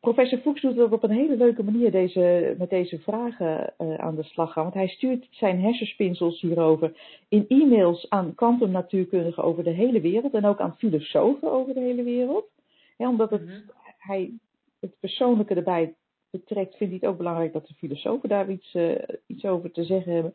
[0.00, 4.22] professor Fuchs doet dat op een hele leuke manier deze, met deze vragen aan de
[4.22, 4.62] slag gaan.
[4.62, 6.92] Want hij stuurt zijn hersenspinsels hierover
[7.28, 12.02] in e-mails aan kwantumnatuurkundigen over de hele wereld en ook aan filosofen over de hele
[12.02, 12.46] wereld.
[12.96, 13.58] Ja, omdat het, Mhm.
[13.98, 14.32] hij
[14.80, 15.94] het persoonlijke erbij
[16.30, 18.94] betrekt, vindt hij het ook belangrijk dat de filosofen daar iets, eh,
[19.26, 20.34] iets over te zeggen hebben.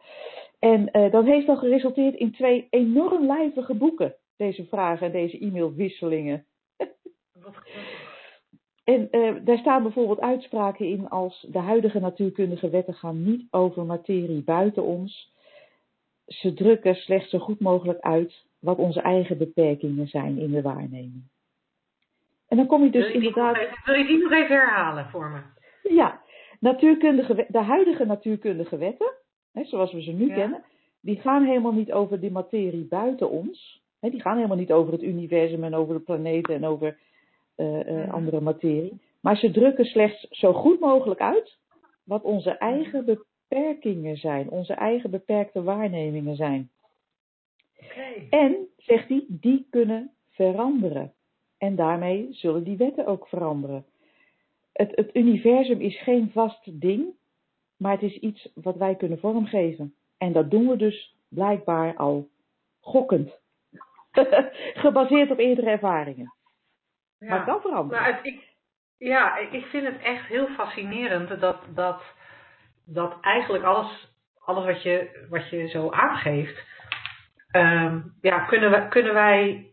[0.59, 5.45] En eh, dat heeft al geresulteerd in twee enorm lijvige boeken, deze vragen en deze
[5.45, 6.45] e-mailwisselingen.
[8.83, 13.85] En eh, daar staan bijvoorbeeld uitspraken in als de huidige natuurkundige wetten gaan niet over
[13.85, 15.31] materie buiten ons.
[16.25, 21.23] Ze drukken slechts zo goed mogelijk uit wat onze eigen beperkingen zijn in de waarneming.
[22.53, 25.09] En dan kom je dus wil, je inderdaad, even, wil je die nog even herhalen
[25.09, 25.39] voor me?
[25.95, 26.21] ja,
[26.59, 29.13] natuurkundige, de huidige natuurkundige wetten,
[29.53, 30.33] hè, zoals we ze nu Ja.
[30.33, 30.63] kennen,
[31.01, 33.81] die gaan helemaal niet over die materie buiten ons.
[33.99, 36.97] Hè, die gaan helemaal niet over het universum en over de planeten en over
[37.55, 39.01] eh, eh, andere materie.
[39.21, 41.57] Maar ze drukken slechts zo goed mogelijk uit
[42.03, 46.69] wat onze eigen beperkingen zijn, onze eigen beperkte waarnemingen zijn.
[48.29, 51.13] En, zegt hij, die kunnen veranderen.
[51.63, 53.85] En daarmee zullen die wetten ook veranderen.
[54.73, 57.05] Het, het universum is geen vast ding,
[57.77, 59.93] maar het is iets wat wij kunnen vormgeven.
[60.17, 62.27] En dat doen we dus blijkbaar al
[62.79, 63.39] gokkend.
[64.83, 66.33] Gebaseerd op eerdere ervaringen.
[67.19, 68.03] Maar het kan veranderen.
[68.03, 68.55] Nou, ik,
[68.97, 72.01] ja, ik vind het echt heel fascinerend dat, dat,
[72.85, 76.67] dat eigenlijk alles, alles wat, je, wat je zo aangeeft,
[77.51, 79.72] ehm, ja, kunnen, we, kunnen wij,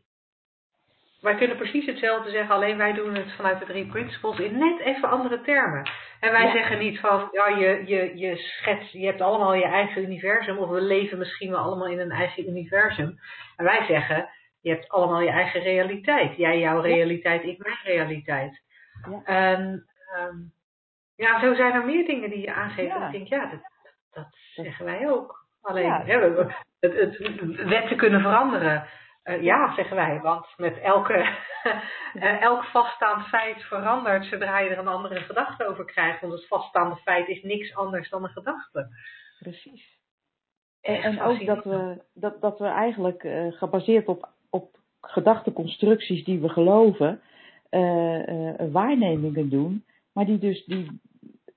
[1.21, 4.81] wij kunnen precies hetzelfde zeggen, alleen wij doen het vanuit de drie principles in net
[4.81, 5.89] even andere termen.
[6.21, 6.53] En wij Ja.
[6.53, 10.69] zeggen niet van, ja, je, je, je schets, je hebt allemaal je eigen universum, of
[10.69, 13.19] we leven misschien wel allemaal in een eigen universum.
[13.57, 14.29] En wij zeggen,
[14.61, 16.37] je hebt allemaal je eigen realiteit.
[16.37, 18.61] Jij jouw realiteit, ik mijn realiteit.
[19.11, 19.23] Ja.
[19.25, 19.77] Ehm,
[21.17, 22.89] ja, zo zijn er meer dingen die je aangeeft.
[22.89, 22.97] Ja.
[22.97, 23.61] En ik denk, ja, dat,
[24.13, 25.39] dat zeggen wij ook.
[25.63, 26.05] Alleen, Ja.
[26.05, 27.19] we- het, het,
[27.69, 28.85] wetten kunnen veranderen.
[29.23, 31.15] Eh, ja, zeggen wij, want met elke,
[32.15, 36.21] eh, elk vaststaand feit verandert zodra je er een andere gedachte over krijgt.
[36.21, 38.89] Want het vaststaande feit is niks anders dan een gedachte.
[39.39, 39.99] Precies.
[40.81, 46.25] En, Echt en ook dat we, dat, dat we eigenlijk eh, gebaseerd op, op gedachteconstructies
[46.25, 47.21] die we geloven,
[48.73, 51.01] waarnemingen doen, maar die dus, die,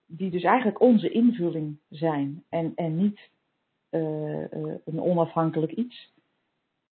[0.06, 3.30] die dus eigenlijk onze invulling zijn en, en niet
[3.90, 6.13] een onafhankelijk iets.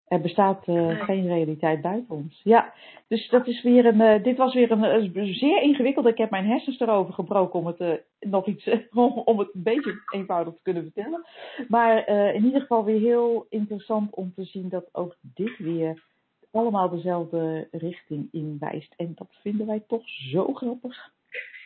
[0.09, 2.41] Er bestaat eh, geen realiteit buiten ons.
[2.45, 2.73] Ja,
[3.09, 4.01] dus dat is weer een.
[4.01, 6.07] eh, dit was weer een, eh, zeer ingewikkeld.
[6.07, 9.63] Ik heb mijn hersens erover gebroken om het eh, nog iets, om, om het een
[9.63, 11.25] beetje eenvoudig te kunnen vertellen.
[11.69, 16.03] Maar eh, in ieder geval weer heel interessant om te zien dat ook dit weer
[16.51, 18.95] allemaal dezelfde richting inwijst.
[18.97, 21.13] En dat vinden wij toch zo grappig.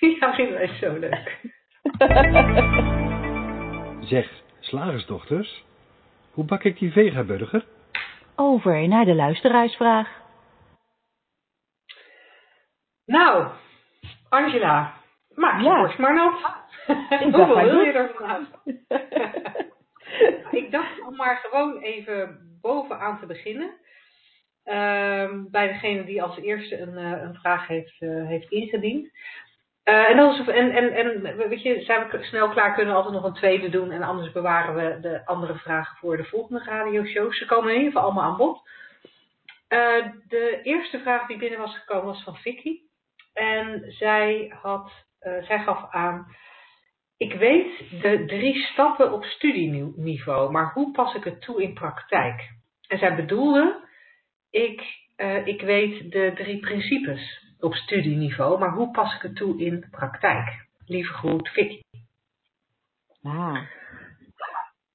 [0.20, 1.40] Ja, vinden wij zo leuk.
[4.09, 5.64] Zeg, slagersdochters,
[6.33, 7.64] hoe bak ik die vegaburger?
[8.40, 10.09] Over naar de luisteraarsvraag.
[13.07, 13.48] Nou,
[14.29, 14.94] Angela,
[15.35, 15.81] maak je Ja.
[15.81, 16.40] borst maar nat.
[17.22, 18.48] Hoeveel wil je er vandaag?
[20.61, 23.70] ik dacht om maar gewoon even bovenaan te beginnen.
[24.64, 29.11] Ehm, bij degene die als eerste een, eh, een vraag heeft, eh, heeft ingediend.
[29.88, 33.22] Eh, en, dat en, en, en weet je, zijn we snel klaar, kunnen we altijd
[33.22, 33.90] nog een tweede doen.
[33.90, 37.38] En anders bewaren we de andere vragen voor de volgende radioshows.
[37.38, 38.68] Ze komen in ieder geval allemaal aan bod.
[39.68, 42.79] Eh, de eerste vraag die binnen was gekomen was van Vicky.
[43.33, 46.27] En zij, had, eh, zij gaf aan,
[47.16, 52.51] ik weet de drie stappen op studieniveau, maar hoe pas ik het toe in praktijk?
[52.88, 53.88] En zij bedoelde,
[54.51, 54.83] ik,
[55.44, 59.88] ik weet de drie principes op studieniveau, maar hoe pas ik het toe in de
[59.90, 60.66] praktijk?
[60.86, 61.80] Lieve groet, Vicky.
[63.22, 63.58] Ah,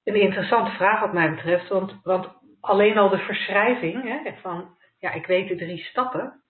[0.03, 2.27] Een interessante vraag wat mij betreft, want, want
[2.61, 6.42] alleen al de verschrijving hè, van, ja, ik weet de drie stappen.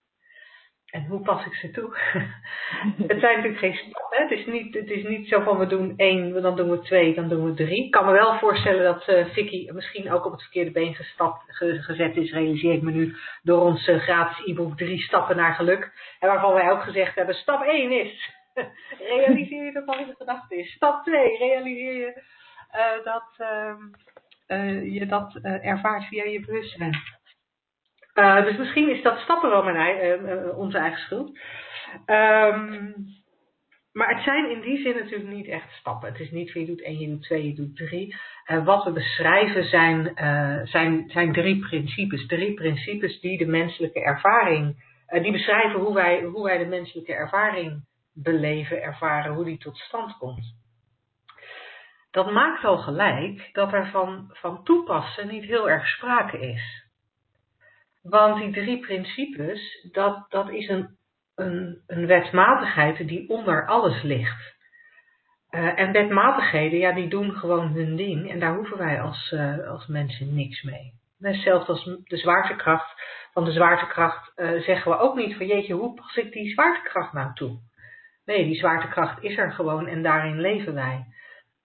[0.93, 1.97] En hoe pas ik ze toe?
[3.07, 4.21] het zijn natuurlijk geen stappen.
[4.21, 7.15] Het is, niet, het is niet zo van we doen één, dan doen we twee,
[7.15, 7.85] dan doen we drie.
[7.85, 11.43] Ik kan me wel voorstellen dat eh Vicky misschien ook op het verkeerde been gestapt,
[11.47, 15.53] ge- gezet is, realiseer ik me nu, door ons eh, gratis e-book Drie Stappen naar
[15.53, 15.91] Geluk.
[16.19, 18.33] En waarvan wij ook gezegd hebben, stap 1 is,
[19.15, 20.71] realiseer je dat al in de gedachte is.
[20.71, 22.21] Stap 2, realiseer je
[22.71, 23.81] eh, dat ehm,
[24.47, 26.97] eh, je dat ervaart via je bewustzijn.
[28.13, 31.39] Eh, dus misschien is dat stappen ei- eh, eh, onze eigen schuld.
[32.05, 32.91] Ehm,
[33.91, 36.09] maar het zijn in die zin natuurlijk niet echt stappen.
[36.09, 38.15] Het is niet van je doet één, je doet twee, je doet drie.
[38.63, 40.11] Wat we beschrijven zijn,
[40.67, 42.27] zijn, zijn drie principes.
[42.27, 44.75] Drie principes die de menselijke ervaring,
[45.21, 50.17] die beschrijven hoe wij, hoe wij de menselijke ervaring beleven, ervaren, hoe die tot stand
[50.17, 50.55] komt.
[52.11, 56.82] Dat maakt al gelijk dat er van, van toepassen niet heel erg sprake is.
[58.03, 60.97] Want die drie principes, dat, dat is een,
[61.35, 64.53] een, een wetmatigheid die onder alles ligt.
[65.49, 68.31] Eh, en wetmatigheden, ja, die doen gewoon hun ding.
[68.31, 70.93] En daar hoeven wij als, eh, als mensen niks mee.
[71.17, 73.01] Zelfs als de zwaartekracht.
[73.33, 77.13] Van de zwaartekracht eh, zeggen we ook niet van jeetje, hoe pas ik die zwaartekracht
[77.13, 77.59] nou toe?
[78.25, 81.05] Nee, die zwaartekracht is er gewoon en daarin leven wij.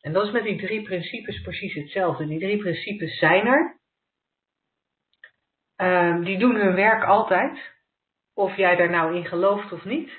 [0.01, 2.27] En dat is met die drie principes precies hetzelfde.
[2.27, 3.78] Die drie principes zijn er.
[5.79, 7.77] Ehm, die doen hun werk altijd.
[8.35, 10.11] Of jij daar nou in gelooft of niet.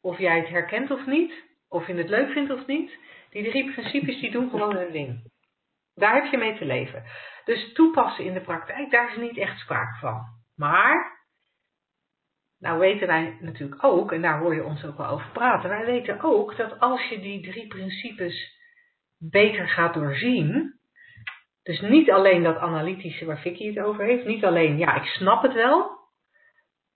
[0.00, 1.32] Of jij het herkent of niet.
[1.68, 2.98] Of je het leuk vindt of niet.
[3.30, 5.22] Die drie principes die doen gewoon hun ding.
[5.94, 7.04] Daar heb je mee te leven.
[7.44, 10.22] Dus toepassen in de praktijk, daar is niet echt sprake van.
[10.56, 11.26] Maar,
[12.58, 15.68] nou weten wij natuurlijk ook, en daar hoor je ons ook wel over praten.
[15.68, 18.58] Wij weten ook dat als je die drie principes
[19.18, 20.77] beter gaat doorzien.
[21.68, 24.26] Dus niet alleen dat analytische waar Vicky het over heeft.
[24.26, 25.90] Niet alleen, ja, ik snap het wel.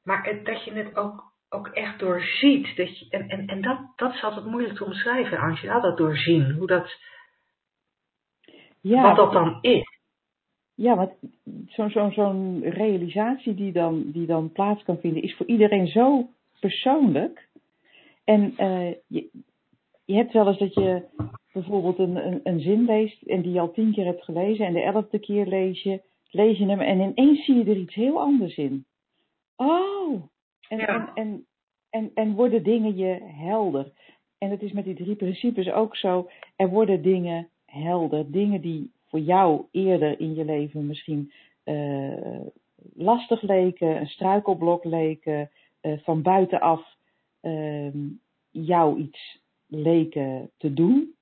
[0.02, 2.76] Maar het, dat je het ook, ook echt doorziet.
[2.76, 5.80] Dat je, en en, en dat, dat is altijd moeilijk te omschrijven, Angela.
[5.80, 6.52] Dat doorzien.
[6.52, 7.00] Hoe dat,
[8.80, 9.98] ja, wat dat dan is.
[10.74, 11.12] Ja, want
[11.66, 16.28] zo'n zo, zo'n realisatie die dan, die dan plaats kan vinden, is voor iedereen zo
[16.60, 17.48] persoonlijk.
[18.24, 19.30] En eh, je,
[20.12, 21.02] je hebt wel eens dat je
[21.52, 24.72] bijvoorbeeld een, een, een zin leest en die je al tien keer hebt gelezen en
[24.72, 28.20] de elfde keer lees je, lees je hem en ineens zie je er iets heel
[28.20, 28.84] anders in.
[29.56, 30.22] Oh!
[30.68, 30.86] En, Ja.
[30.86, 31.46] en, en,
[31.90, 33.92] en, en worden dingen je helder.
[34.38, 36.30] En het is met die drie principes ook zo.
[36.56, 38.30] Er worden dingen helder.
[38.30, 41.32] Dingen die voor jou eerder in je leven misschien
[41.64, 42.40] eh,
[42.94, 46.96] lastig leken, een struikelblok leken, eh, van buitenaf
[47.40, 47.98] ehm,
[48.50, 49.41] jou iets
[49.74, 51.14] leken te doen.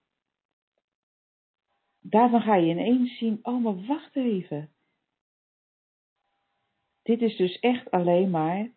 [2.00, 4.68] Daarvan ga je ineens zien, oh maar wacht even.
[7.02, 8.70] Dit is dus echt alleen maar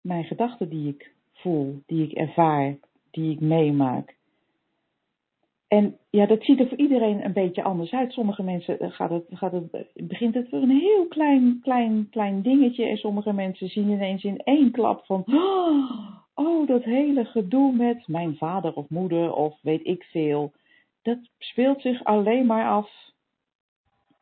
[0.00, 2.78] mijn gedachten die ik voel, die ik ervaar,
[3.10, 4.16] die ik meemaak.
[5.68, 8.12] En ja, dat ziet er voor iedereen een beetje anders uit.
[8.12, 12.08] Sommige mensen eh, gaat het, gaat het, eh, begint het voor een heel klein, klein,
[12.10, 12.84] klein dingetje.
[12.84, 16.21] En sommige mensen zien ineens in één klap van, oh,
[16.66, 20.52] dat hele gedoe met mijn vader of moeder of weet ik veel.
[21.02, 22.90] Dat speelt zich alleen maar af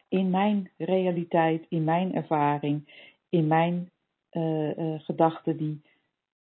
[0.09, 3.91] in mijn realiteit, in mijn ervaring, in mijn
[4.31, 5.81] eh, eh, gedachten die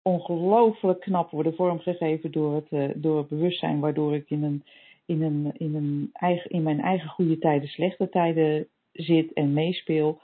[0.02, 4.64] ongelooflijk knap worden vormgegeven door het, eh, door het bewustzijn, waardoor ik in, een,
[5.06, 10.20] in, een, in, een eigen, in mijn eigen goede tijden, slechte tijden zit en meespeel.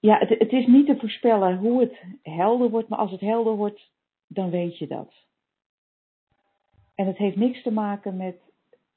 [0.00, 3.90] Ja, het, is niet te voorspellen hoe het helder wordt, maar als het helder wordt,
[4.26, 5.14] dan weet je dat.
[6.94, 8.36] En het heeft niks te maken met,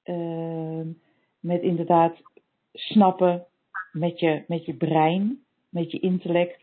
[0.03, 0.87] ehm,
[1.39, 2.21] met inderdaad
[2.73, 3.45] snappen
[3.91, 6.61] met je, met je brein, met je intellect,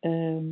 [0.00, 0.46] ehm,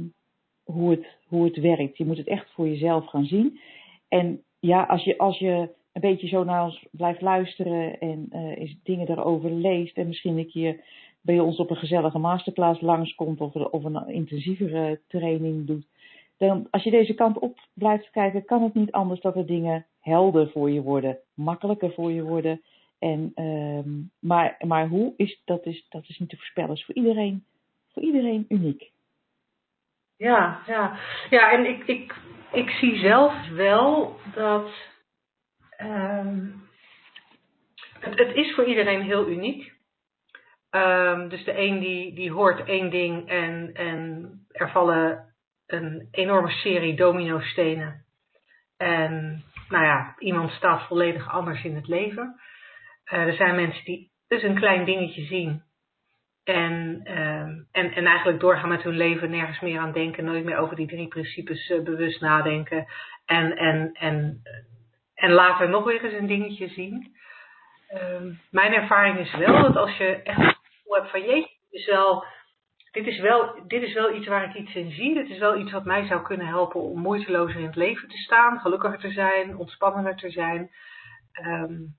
[0.64, 1.96] hoe, het, hoe het werkt.
[1.96, 3.60] Je moet het echt voor jezelf gaan zien.
[4.08, 8.76] En ja, als je, als je een beetje zo naar ons blijft luisteren en eens
[8.82, 10.84] dingen daarover leest en misschien een keer
[11.26, 15.86] bij ons op een gezellige masterclass langskomt of, of een intensievere training doet,
[16.36, 19.86] dan als je deze kant op blijft kijken, kan het niet anders dat er dingen
[20.00, 22.62] helder voor je worden, makkelijker voor je worden.
[22.98, 26.74] En, uh, maar, maar hoe is dat, is dat is niet te voorspellen.
[26.74, 27.44] is voor iedereen,
[27.92, 28.90] voor iedereen uniek.
[30.16, 30.98] Ja, ja.
[31.30, 32.14] ja en ik, ik,
[32.52, 34.70] ik zie zelf wel dat
[35.80, 36.68] um,
[38.00, 39.75] het, het is voor iedereen heel uniek.
[40.76, 45.34] Um, dus de een die, die hoort één ding en, en er vallen
[45.66, 48.04] een enorme serie domino-stenen.
[48.76, 52.40] En nou ja, iemand staat volledig anders in het leven.
[53.12, 55.62] Uh, er zijn mensen die dus een klein dingetje zien.
[56.44, 57.40] En, uh,
[57.72, 60.86] en, en eigenlijk doorgaan met hun leven, nergens meer aan denken, nooit meer over die
[60.86, 62.86] drie principes uh, bewust nadenken.
[63.24, 64.42] En, en, en,
[65.14, 67.14] en later nog weer eens een dingetje zien.
[67.94, 70.55] Uh, mijn ervaring is wel dat als je echt
[70.86, 72.24] gevoel hebt van jeetje, dit is wel
[72.96, 75.14] dit is, wel, dit is wel iets waar ik iets in zie.
[75.14, 78.16] Dit is wel iets wat mij zou kunnen helpen om moeitelozer in het leven te
[78.16, 80.70] staan, gelukkiger te zijn, ontspannender te zijn.
[81.46, 81.96] Um,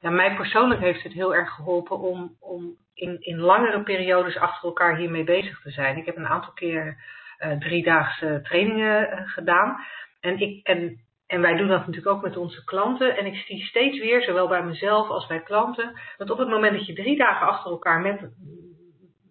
[0.00, 4.68] ja, mij persoonlijk heeft het heel erg geholpen om, om in, in langere periodes achter
[4.68, 5.96] elkaar hiermee bezig te zijn.
[5.96, 7.04] Ik heb een aantal keer
[7.38, 9.76] uh, driedaagse trainingen uh, gedaan.
[10.20, 11.00] En, ik, en,
[11.30, 13.16] en wij doen dat natuurlijk ook met onze klanten.
[13.16, 16.76] En ik zie steeds weer, zowel bij mezelf als bij klanten, dat op het moment
[16.76, 18.30] dat je drie dagen achter elkaar met,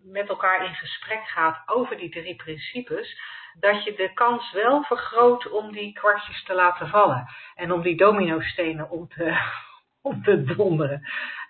[0.03, 3.19] met elkaar in gesprek gaat over die drie principes,
[3.59, 7.27] dat je de kans wel vergroot om die kwartjes te laten vallen.
[7.55, 9.37] En om die dominostenen om te,
[10.09, 11.01] om te donderen.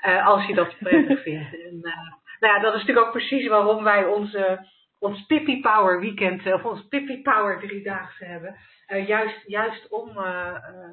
[0.07, 1.53] Uh, als je dat prettig vindt.
[1.53, 1.93] En, uh,
[2.39, 4.67] nou ja, dat is natuurlijk ook precies waarom wij onze,
[4.99, 8.55] ons Pippi Power weekend, of ons Pippi Power driedaagse hebben.
[8.87, 10.13] Uh, juist, juist om,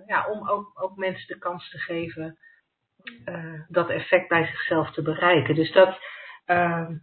[0.06, 2.38] ja, om ook, ook mensen de kans te geven
[3.68, 5.54] dat effect bij zichzelf te bereiken.
[5.54, 5.98] Dus dat,
[6.46, 7.00] nou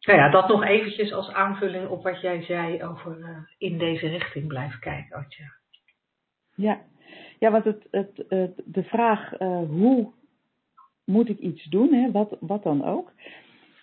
[0.00, 4.80] ja, dat nog eventjes als aanvulling op wat jij zei over in deze richting blijven
[4.80, 5.54] kijken, Atja.
[6.54, 6.80] Ja.
[7.38, 9.30] ja, want het, het, het, de vraag
[9.68, 10.12] hoe
[11.04, 13.12] moet ik iets doen, hè, wat, wat dan ook,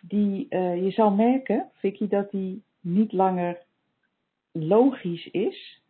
[0.08, 3.66] die, uh, je zal merken, Vicky, dat die niet langer
[4.52, 5.82] logisch is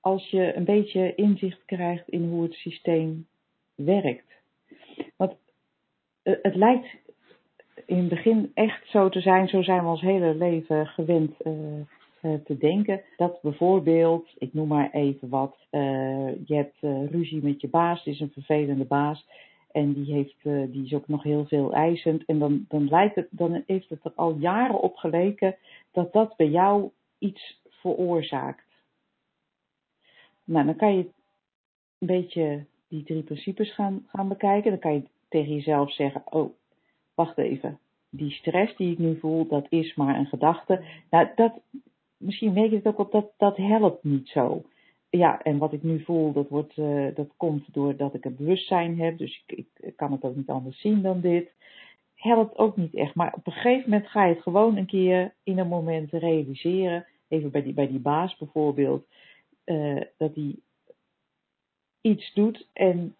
[0.00, 3.26] als je een beetje inzicht krijgt in hoe het systeem
[3.74, 4.32] werkt.
[5.16, 5.36] Want
[6.22, 6.96] het lijkt
[7.86, 12.34] in het begin echt zo te zijn, zo zijn we ons hele leven gewend uh,
[12.44, 13.02] te denken.
[13.16, 15.66] Dat bijvoorbeeld, ik noem maar even wat,
[16.44, 16.76] je hebt
[17.10, 19.26] ruzie met je baas, het is een vervelende baas.
[19.72, 20.42] En die, heeft,
[20.72, 22.24] die is ook nog heel veel eisend.
[22.24, 25.56] En dan, dan, lijkt het, dan heeft het er al jaren op geleken
[25.92, 28.64] dat dat bij jou iets veroorzaakt.
[30.44, 31.10] Nou, dan kan je
[31.98, 34.70] een beetje die drie principes gaan, gaan bekijken.
[34.70, 36.50] Dan kan je tegen jezelf zeggen, oh,
[37.14, 37.78] wacht even,
[38.10, 40.84] die stress die ik nu voel, dat is maar een gedachte.
[41.10, 41.52] Nou, dat,
[42.16, 44.64] misschien weet je het ook op, dat, dat helpt niet zo.
[45.10, 48.98] Ja, en wat ik nu voel, dat, wordt, uh, dat komt doordat ik het bewustzijn
[48.98, 51.52] heb, dus ik, ik kan het ook niet anders zien dan dit.
[52.14, 55.34] Helpt ook niet echt, maar op een gegeven moment ga je het gewoon een keer
[55.42, 57.06] in een moment realiseren.
[57.28, 59.06] Even bij die, bij die baas bijvoorbeeld,
[59.64, 60.62] uh, dat die
[62.00, 63.16] iets doet en,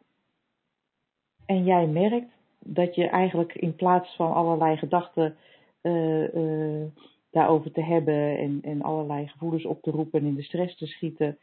[1.46, 5.36] en jij merkt dat je eigenlijk in plaats van allerlei gedachten
[5.82, 6.84] uh,
[7.30, 10.86] daarover te hebben en, en allerlei gevoelens op te roepen en in de stress te
[10.86, 11.38] schieten,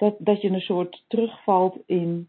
[0.00, 2.28] dat, dat je een soort terugvalt in,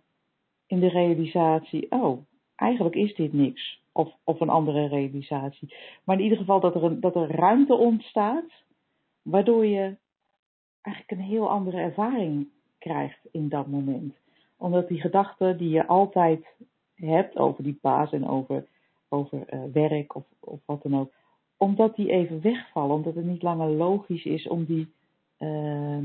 [0.67, 3.79] in de realisatie, oh, eigenlijk is dit niks.
[3.93, 5.75] Of, of een andere realisatie.
[6.03, 8.63] Maar in ieder geval dat er, een, dat er ruimte ontstaat,
[9.21, 9.95] waardoor je
[10.81, 12.47] eigenlijk een heel andere ervaring
[12.77, 14.15] krijgt in dat moment.
[14.57, 16.45] Omdat die gedachten die je altijd
[16.95, 18.65] hebt over die baas en over,
[19.09, 21.11] over uh, werk of, of wat dan ook,
[21.57, 24.93] omdat die even wegvallen, omdat het niet langer logisch is om die,
[25.39, 25.97] uh,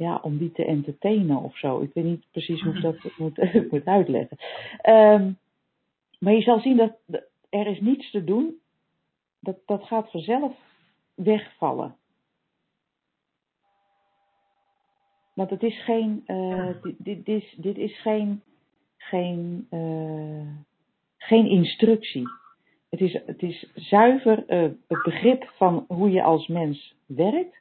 [0.00, 1.80] ja, om die te entertainen of zo.
[1.80, 4.36] Ik weet niet precies hoe ik dat moet, moet uitleggen.
[4.88, 5.38] Um,
[6.18, 6.92] maar je zal zien dat
[7.50, 8.60] er is niets te doen,
[9.40, 10.56] dat, dat gaat vanzelf
[11.14, 11.96] wegvallen.
[15.34, 18.42] Want het is geen, uh, dit, dit, is, dit is geen
[19.00, 20.46] geen, uh,
[21.16, 22.28] geen instructie.
[22.90, 27.60] Het is, het is zuiver uh, het begrip van hoe je als mens werkt,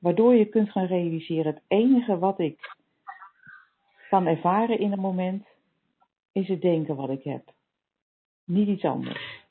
[0.00, 2.76] waardoor je kunt gaan realiseren: het enige wat ik
[4.08, 5.46] kan ervaren in een moment,
[6.32, 7.42] is het denken wat ik heb.
[8.44, 9.46] Niet iets anders.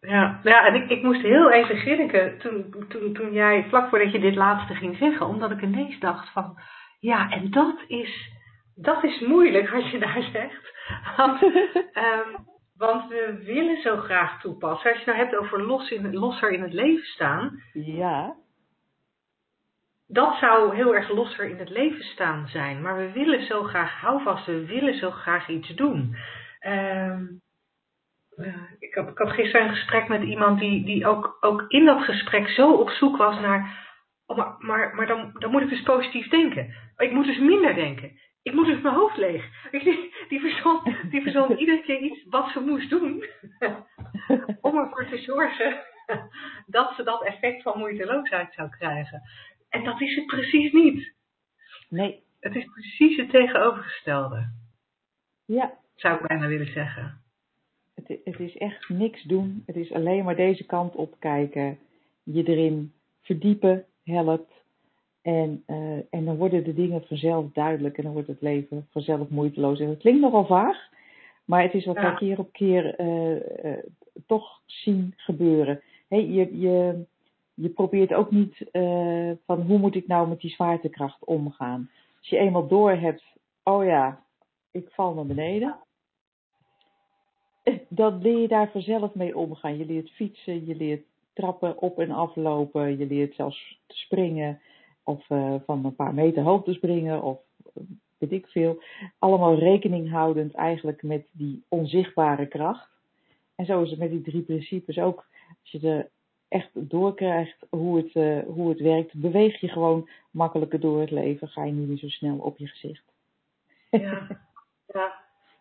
[0.00, 4.12] Ja, ja en ik, ik moest heel even grinniken toen, toen, toen jij, vlak voordat
[4.12, 6.58] je dit laatste ging zeggen, omdat ik ineens dacht van,
[7.00, 8.30] ja, en dat is,
[8.74, 10.72] dat is moeilijk wat je daar zegt.
[11.16, 11.42] Want,
[11.92, 12.28] ehm,
[12.76, 14.90] want we willen zo graag toepassen.
[14.90, 18.34] Als je nou hebt over los in, losser in het leven staan, Ja,
[20.06, 22.82] dat zou heel erg losser in het leven staan zijn.
[22.82, 26.16] Maar we willen zo graag houvast, we willen zo graag iets doen.
[26.60, 27.24] Ehm,
[28.36, 31.84] eh, ik, had, ik had gisteren een gesprek met iemand die, die ook, ook in
[31.84, 33.82] dat gesprek zo op zoek was naar.
[34.26, 36.74] Oh, maar maar, maar dan, dan moet ik dus positief denken.
[36.96, 38.18] Ik moet dus minder denken.
[38.42, 39.44] Ik moet dus mijn hoofd leeg.
[39.70, 40.80] Die, die verzon,
[41.10, 43.24] die verzon iedere keer iets wat ze moest doen.
[44.60, 45.82] om ervoor te zorgen
[46.66, 49.22] dat ze dat effect van moeiteloosheid zou krijgen.
[49.74, 51.12] En dat is het precies niet.
[51.88, 54.48] nee, Het is precies het tegenovergestelde,
[55.44, 55.78] ja.
[55.94, 57.22] zou ik bijna willen zeggen.
[57.94, 59.62] Het, het is echt niks doen.
[59.66, 61.78] Het is alleen maar deze kant op kijken.
[62.22, 64.52] Je erin verdiepen helpt.
[65.22, 67.96] En, eh, en dan worden de dingen vanzelf duidelijk.
[67.98, 69.80] En dan wordt het leven vanzelf moeiteloos.
[69.80, 70.76] En het klinkt nogal vaag.
[71.44, 72.02] Maar het is wat Ja.
[72.02, 73.78] wij keer op keer eh, eh,
[74.26, 75.82] toch zien gebeuren.
[76.08, 77.04] Hè, je, je,
[77.54, 81.90] je probeert ook niet eh, van hoe moet ik nou met die zwaartekracht omgaan.
[82.18, 83.24] Als je eenmaal door hebt,
[83.62, 84.24] oh ja,
[84.70, 85.76] ik val naar beneden
[87.88, 89.76] dan leer je daar vanzelf mee omgaan.
[89.76, 94.60] Je leert fietsen, je leert trappen op en aflopen, je leert zelfs te springen
[95.02, 97.38] of eh, van een paar meter hoogte springen of
[97.74, 97.82] eh,
[98.18, 98.82] weet ik veel.
[99.18, 102.88] Allemaal rekening houdend eigenlijk met die onzichtbare kracht.
[103.54, 105.26] En zo is het met die drie principes ook.
[105.60, 106.10] Als je er
[106.54, 111.48] echt doorkrijgt hoe het, eh, hoe het werkt, beweeg je gewoon makkelijker door het leven.
[111.48, 113.04] Ga je niet meer zo snel op je gezicht.
[113.90, 114.26] Ja,
[114.86, 115.12] ja.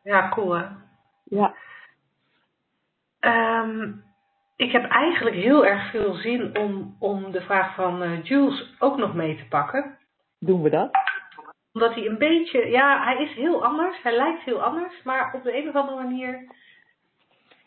[0.03, 0.65] ja cool hè.
[1.23, 1.55] Ja,
[3.23, 3.91] Ehm,
[4.55, 8.97] ik heb eigenlijk heel erg veel zin om, om de vraag van eh, Jules ook
[8.97, 9.97] nog mee te pakken.
[10.39, 10.91] doen we dat?
[11.73, 14.01] Omdat hij een beetje, ja, hij is heel anders.
[14.01, 16.47] Hij lijkt heel anders, maar op de een of andere manier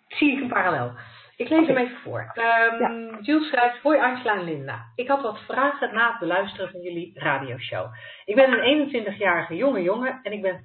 [0.09, 0.93] zie ik een parallel.
[1.37, 2.31] Ik lees hem even voor.
[2.35, 4.93] Ehm, Jules schrijft, hoi Angela en Linda.
[4.95, 7.95] Ik had wat vragen na het beluisteren van jullie radioshow.
[8.25, 10.65] Ik ben een 21-jarige jonge jongen en ik ben,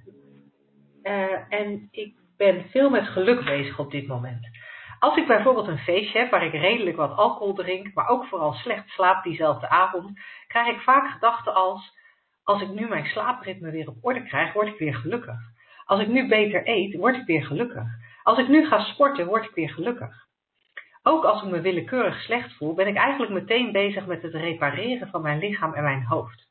[1.01, 4.47] eh, en ik ben veel met geluk bezig op dit moment.
[4.99, 8.53] Als ik bijvoorbeeld een feestje heb waar ik redelijk wat alcohol drink, maar ook vooral
[8.53, 11.97] slecht slaap diezelfde avond, krijg ik vaak gedachten als,
[12.43, 15.39] als ik nu mijn slaapritme weer op orde krijg, word ik weer gelukkig.
[15.85, 17.83] Als ik nu beter eet, word ik weer gelukkig.
[18.23, 20.29] Als ik nu ga sporten, word ik weer gelukkig.
[21.03, 25.07] Ook als ik me willekeurig slecht voel, ben ik eigenlijk meteen bezig met het repareren
[25.07, 26.49] van mijn lichaam en mijn hoofd.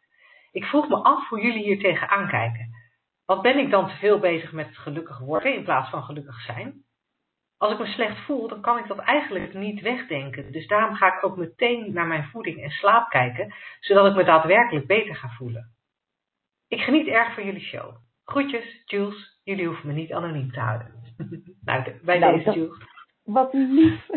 [0.53, 2.71] Ik vroeg me af hoe jullie hier tegenaan kijken.
[3.27, 6.41] Wat ben ik dan te veel bezig met het gelukkig worden in plaats van gelukkig
[6.41, 6.85] zijn?
[7.59, 10.53] Als ik me slecht voel, dan kan ik dat eigenlijk niet wegdenken.
[10.53, 14.25] Dus daarom ga ik ook meteen naar mijn voeding en slaap kijken, zodat ik me
[14.25, 15.75] daadwerkelijk beter ga voelen.
[16.69, 17.97] Ik geniet erg van jullie show.
[18.25, 19.41] Groetjes, Jules.
[19.45, 20.95] Jullie hoeven me niet anoniem te houden.
[21.65, 22.79] nou, bij Nou, deze Jules.
[23.33, 24.09] Wat lief.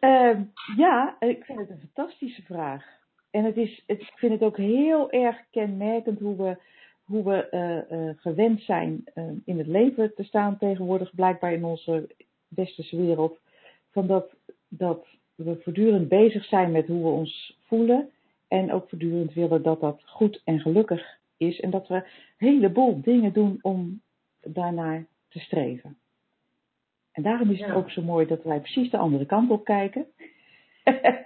[0.00, 0.42] Ehm,
[0.76, 2.84] ja, ik vind het een fantastische vraag.
[3.30, 6.56] En het is, het, ik vind het ook heel erg kenmerkend hoe we,
[7.04, 11.64] hoe we eh, eh, gewend zijn eh, in het leven te staan tegenwoordig, blijkbaar in
[11.64, 12.14] onze
[12.48, 13.38] westerse wereld.
[13.90, 14.34] Van dat,
[14.68, 18.10] dat we voortdurend bezig zijn met hoe we ons voelen.
[18.48, 21.60] En ook voortdurend willen dat dat goed en gelukkig is.
[21.60, 22.02] En dat we een
[22.36, 24.00] heleboel dingen doen om
[24.40, 25.98] daarnaar te streven.
[27.12, 27.74] En daarom is het Ja.
[27.74, 30.06] ook zo mooi dat wij precies de andere kant op kijken.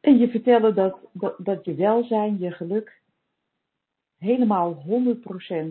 [0.00, 3.00] en je vertellen dat, dat, dat je welzijn, je geluk,
[4.18, 4.84] helemaal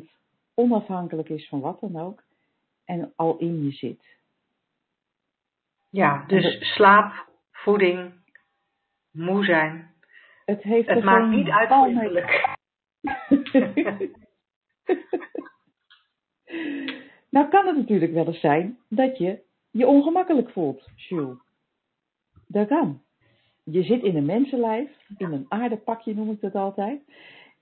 [0.04, 0.06] 100%
[0.54, 2.24] onafhankelijk is van wat dan ook.
[2.86, 4.04] En al in je zit.
[5.90, 8.14] Ja, dus slaap, voeding,
[9.12, 9.94] moe zijn.
[10.46, 12.54] Het heeft Het maakt niet uit voor je geluk.
[17.36, 19.40] Nou kan het natuurlijk wel eens zijn dat je
[19.72, 21.38] je ongemakkelijk voelt, Jules.
[22.48, 23.02] Dat kan.
[23.64, 27.02] Je zit in een mensenlijf, in een aardepakje noem ik dat altijd.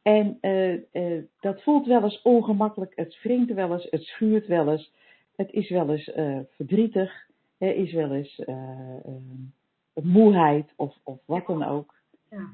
[0.02, 4.72] En eh, eh, dat voelt wel eens ongemakkelijk, het wringt wel eens, het schuurt wel
[4.72, 4.94] eens.
[5.36, 8.56] Het is wel eens eh, verdrietig, er is wel eens eh,
[9.06, 11.94] eh, moeheid of, of wat dan ook.
[12.30, 12.50] Ja.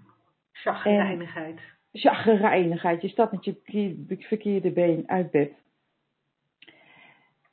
[0.52, 1.60] Chagrijnigheid.
[1.94, 3.02] chagrijnigheid.
[3.02, 5.52] Je stapt met je verkeer- verkeerde been uit bed.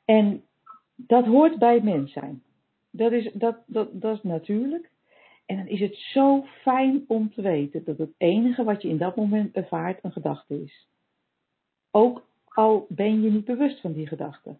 [0.07, 0.43] En
[0.95, 2.43] dat hoort bij mens zijn.
[2.91, 4.91] Dat is, dat, dat, dat is natuurlijk.
[5.45, 8.97] En dan is het zo fijn om te weten dat het enige wat je in
[8.97, 10.87] dat moment ervaart een gedachte is.
[11.91, 14.57] Ook al ben je niet bewust van die gedachte.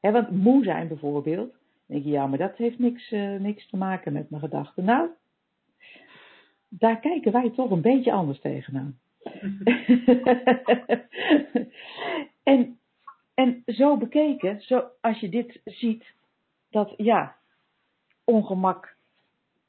[0.00, 3.68] He, want moe zijn bijvoorbeeld, dan denk je, ja, maar dat heeft niks, uh, niks
[3.68, 4.84] te maken met mijn gedachten.
[4.84, 5.08] Nou,
[6.68, 8.98] daar kijken wij toch een beetje anders tegenaan.
[12.42, 12.79] en,
[13.34, 16.04] en zo bekeken, zo, als je dit ziet,
[16.70, 17.36] dat ja,
[18.24, 18.96] ongemak,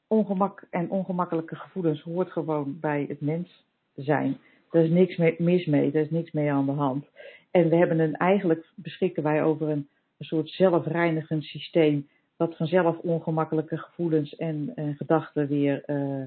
[0.06, 4.38] ongemak en ongemakkelijke gevoelens hoort gewoon bij het mens zijn.
[4.70, 7.06] Er is niks mee, mis mee, er is niks mee aan de hand.
[7.50, 9.88] En we hebben een, eigenlijk beschikken wij over een,
[10.18, 16.24] soort zelfreinigend systeem, dat vanzelf ongemakkelijke gevoelens en, en gedachten weer, uh,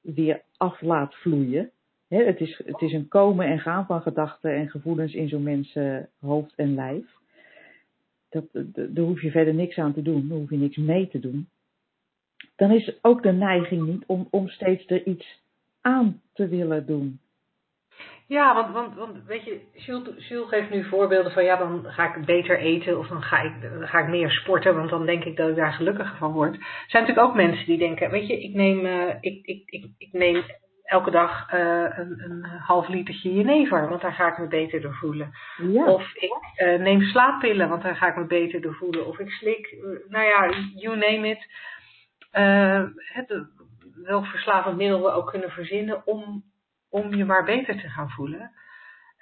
[0.00, 1.70] weer af laat vloeien.
[2.12, 5.42] He, het, is, het is een komen en gaan van gedachten en gevoelens in zo'n
[5.42, 7.04] mensen hoofd en lijf.
[8.28, 8.44] Dat,
[8.74, 11.48] daar hoef je verder niks aan te doen, daar hoef je niks mee te doen.
[12.56, 15.42] Dan is ook de neiging niet om, om steeds er iets
[15.80, 17.20] aan te willen doen.
[18.26, 22.24] Ja, want, want, want weet je, Jules, geeft nu voorbeelden van ja, dan ga ik
[22.24, 25.48] beter eten of dan ga, ik, ga ik meer sporten, want dan denk ik dat
[25.48, 26.54] ik daar gelukkiger van word.
[26.54, 29.86] Er zijn natuurlijk ook mensen die denken, weet je, ik neem, uh, ik, ik, ik,
[29.98, 30.42] ik neem
[30.92, 34.94] elke dag uh, een, een half litertje jenever, want daar ga ik me beter door
[34.94, 35.32] voelen.
[35.56, 35.84] Ja.
[35.84, 39.06] Of ik uh, neem slaappillen, want daar ga ik me beter door voelen.
[39.06, 39.76] Of ik slik,
[40.08, 41.50] nou ja, you name it.
[43.12, 43.46] het,
[44.04, 46.44] welk verslavend middel we ook kunnen verzinnen om
[46.92, 48.50] om je maar beter te gaan voelen.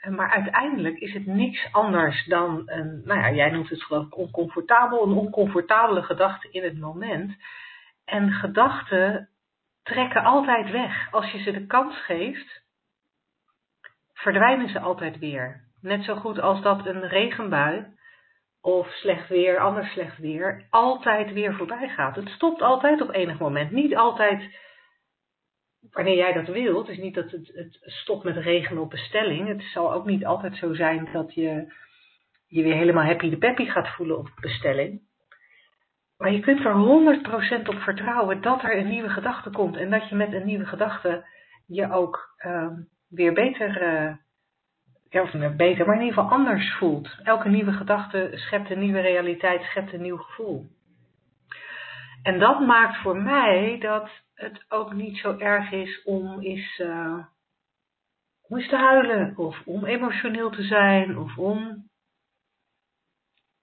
[0.08, 4.16] Maar uiteindelijk is het niks anders dan een, nou ja, jij noemt het geloof ik
[4.16, 7.36] oncomfortabel, een oncomfortabele gedachte in het moment.
[8.04, 9.28] En gedachten
[9.82, 11.12] trekken altijd weg.
[11.12, 12.62] Als je ze de kans geeft,
[14.12, 15.68] verdwijnen ze altijd weer.
[15.80, 17.86] Net zo goed als dat een regenbui
[18.60, 22.16] of slecht weer, anders slecht weer, altijd weer voorbij gaat.
[22.16, 23.70] Het stopt altijd op enig moment.
[23.70, 24.58] Niet altijd
[25.90, 26.88] wanneer jij dat wilt.
[26.88, 29.48] Is niet dat het, het stopt met regen op bestelling.
[29.48, 31.72] Het zal ook niet altijd zo zijn dat je
[32.46, 35.08] je weer helemaal happy de peppy gaat voelen op bestelling.
[36.20, 36.74] Maar je kunt er
[37.64, 39.76] 100% op vertrouwen dat er een nieuwe gedachte komt.
[39.76, 41.24] En dat je met een nieuwe gedachte
[41.66, 42.66] je ook uh,
[43.08, 44.14] weer beter, uh,
[45.08, 47.18] ja, of niet beter, maar in ieder geval anders voelt.
[47.22, 50.66] Elke nieuwe gedachte schept een nieuwe realiteit, schept een nieuw gevoel.
[52.22, 57.24] En dat maakt voor mij dat het ook niet zo erg is om eens, uh,
[58.48, 61.89] om eens te huilen, of om emotioneel te zijn, of om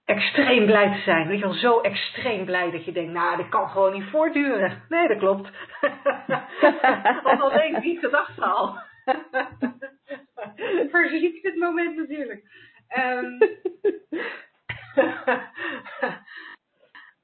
[0.07, 1.27] extreem blij te zijn.
[1.27, 4.83] Weet je wel, zo extreem blij dat je denkt, nou, dit kan gewoon niet voortduren.
[4.89, 5.49] Nee, dat klopt.
[7.23, 8.77] Want dan denk ik niet gedacht al.
[10.91, 12.43] Verziekt het moment natuurlijk.
[12.97, 13.37] Um,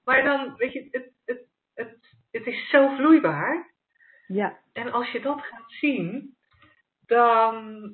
[0.05, 1.97] maar dan, weet je, het, het, het,
[2.31, 3.73] het is zo vloeibaar.
[4.27, 4.57] Ja.
[4.73, 6.36] En als je dat gaat zien,
[7.05, 7.91] dan,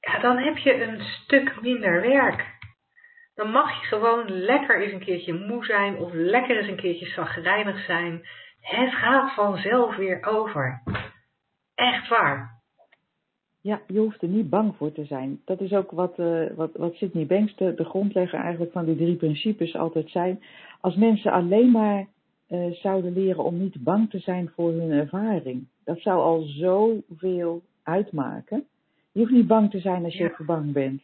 [0.00, 2.55] ja, dan heb je een stuk minder werk.
[3.36, 7.06] Dan mag je gewoon lekker eens een keertje moe zijn of lekker eens een keertje
[7.06, 8.26] zagrijnig zijn.
[8.60, 10.82] Het gaat vanzelf weer over.
[11.74, 12.60] Echt waar.
[13.60, 15.40] Ja, je hoeft er niet bang voor te zijn.
[15.44, 18.96] Dat is ook wat, uh, wat, wat Sidney Banks, de, de grondlegger eigenlijk van die
[18.96, 20.42] drie principes, altijd zijn.
[20.80, 22.06] Als mensen alleen maar
[22.48, 27.62] uh, zouden leren om niet bang te zijn voor hun ervaring, dat zou al zoveel
[27.82, 28.66] uitmaken.
[29.12, 30.44] Je hoeft niet bang te zijn als je ja.
[30.44, 31.02] bang bent.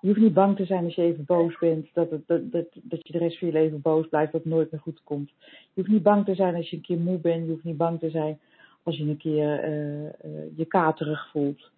[0.00, 3.06] Je hoeft niet bang te zijn als je even boos bent, dat, dat, dat, dat
[3.06, 5.30] je de rest van je leven boos blijft, dat het nooit meer goed komt.
[5.40, 7.44] Je hoeft niet bang te zijn als je een keer moe bent.
[7.44, 8.38] Je hoeft niet bang te zijn
[8.82, 10.10] als je een keer uh, uh,
[10.56, 11.70] je katerig voelt.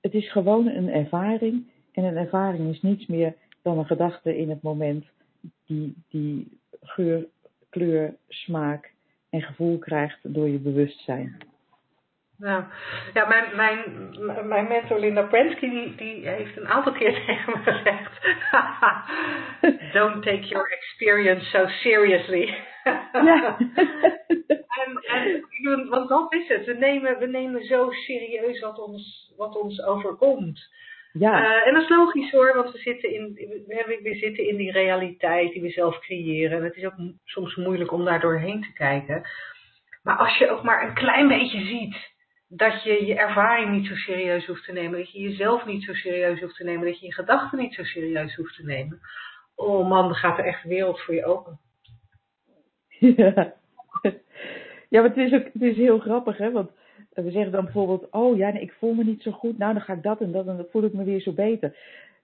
[0.00, 1.66] Het is gewoon een ervaring.
[1.92, 5.04] En een ervaring is niets meer dan een gedachte in het moment
[5.66, 7.26] die, die geur,
[7.68, 8.92] kleur, smaak
[9.30, 11.36] en gevoel krijgt door je bewustzijn.
[12.38, 12.64] Nou,
[13.14, 17.72] ja, mijn, mijn, mijn mentor Linda Prensky, die, die heeft een aantal keer tegen me
[17.72, 18.12] gezegd:
[19.92, 22.54] Don't take your experience so seriously.
[23.12, 23.56] Ja.
[24.82, 26.64] en, en, want dat is het.
[26.64, 30.68] We nemen, we nemen zo serieus wat ons, wat ons overkomt.
[31.12, 31.42] Ja.
[31.42, 33.34] Uh, en dat is logisch hoor, want we zitten, in,
[33.66, 36.58] we, we zitten in die realiteit die we zelf creëren.
[36.58, 39.28] En het is ook soms moeilijk om daar doorheen te kijken.
[40.02, 42.14] Maar als je ook maar een klein beetje ziet
[42.48, 45.92] dat je je ervaring niet zo serieus hoeft te nemen, dat je jezelf niet zo
[45.92, 49.00] serieus hoeft te nemen, dat je je gedachten niet zo serieus hoeft te nemen.
[49.54, 51.58] Oh man, dan gaat er echt wereld voor je open.
[52.98, 53.54] Ja,
[54.88, 56.50] ja maar het is, ook, het is heel grappig, hè?
[56.50, 56.70] Want
[57.10, 59.92] we zeggen dan bijvoorbeeld, oh ja, ik voel me niet zo goed, nou dan ga
[59.92, 61.76] ik dat en dat en dan voel ik me weer zo beter.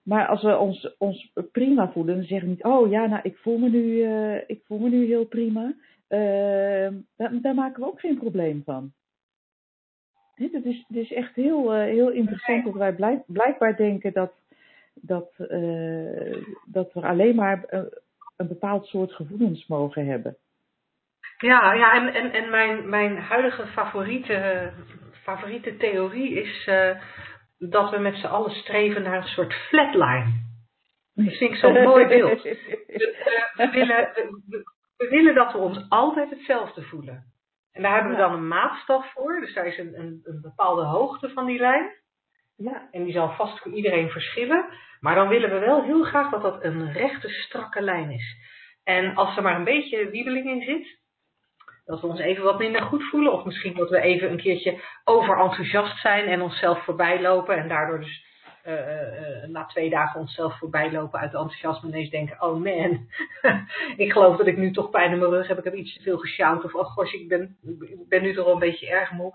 [0.03, 3.37] Maar als we ons, ons prima voelen, dan zeggen we niet, oh ja, nou ik
[3.37, 5.73] voel me nu, uh, ik voel me nu heel prima.
[7.15, 8.93] daar, daar maken we ook geen probleem van.
[10.51, 14.31] Het is, het is echt heel, eh, heel interessant dat wij blijk- blijkbaar denken dat,
[14.93, 16.35] dat, eh,
[16.65, 17.81] dat we alleen maar eh,
[18.37, 20.37] een bepaald soort gevoelens mogen hebben.
[21.37, 24.71] Ja, ja en, en, en mijn, mijn huidige favoriete,
[25.23, 26.69] favoriete theorie is
[27.57, 30.25] dat we met z'n allen streven naar een soort flatline.
[31.15, 32.41] Dat vind ik zo'n mooi beeld.
[32.43, 34.09] We, we- we willen,
[34.49, 34.63] we,
[34.97, 37.23] we willen dat we ons altijd hetzelfde voelen.
[37.73, 39.39] En daar hebben we dan een maatstaf voor.
[39.39, 41.91] Dus daar is een, een, een bepaalde hoogte van die lijn.
[42.57, 44.65] Ja, En die zal vast voor iedereen verschillen.
[44.99, 48.35] Maar dan willen we wel heel graag dat dat een rechte, strakke lijn is.
[48.83, 51.01] En als er maar een beetje wiebeling in zit,
[51.85, 53.33] dat we ons even wat minder goed voelen.
[53.33, 57.57] Of misschien dat we even een keertje overenthousiast zijn en onszelf voorbij lopen.
[57.57, 58.25] En daardoor dus
[58.63, 63.07] eh, eh, na twee dagen onszelf voorbij lopen uit enthousiasme en ineens denken, oh man,
[64.05, 65.57] ik geloof dat ik nu toch pijn in mijn rug heb.
[65.57, 66.63] Ik heb iets te veel gesjouwd.
[66.63, 69.31] Of oh gosh, ik ben, ik ben nu toch wel een beetje erg moe.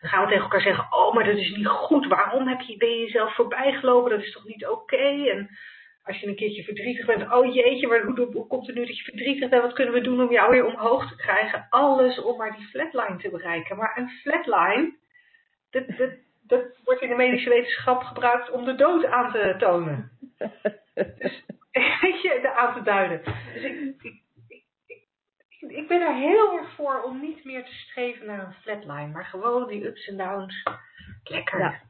[0.00, 2.06] Dan gaan we tegen elkaar zeggen, oh, maar dat is niet goed.
[2.06, 4.10] Waarom heb je, ben je jezelf voorbij gelopen?
[4.10, 5.30] Dat is toch niet oké?
[5.30, 5.58] En
[6.04, 8.96] als je een keertje verdrietig bent, oh jeetje, maar hoe, hoe komt het nu dat
[8.96, 9.62] je verdrietig bent?
[9.62, 11.66] Wat kunnen we doen om jou weer omhoog te krijgen?
[11.70, 13.76] Alles om maar die flatline te bereiken.
[13.76, 14.96] Maar een flatline,
[15.70, 16.10] dat, dat,
[16.48, 20.10] dat wordt in de medische wetenschap gebruikt om de dood aan te tonen.
[22.00, 23.22] Weet je, aan te duiden.
[23.54, 24.64] Dus ik, ik, ik,
[25.48, 29.12] ik, ik ben er heel erg voor om niet meer te streven naar een flatline,
[29.12, 30.62] maar gewoon die ups en downs.
[31.24, 31.58] Lekker.
[31.58, 31.80] Ja.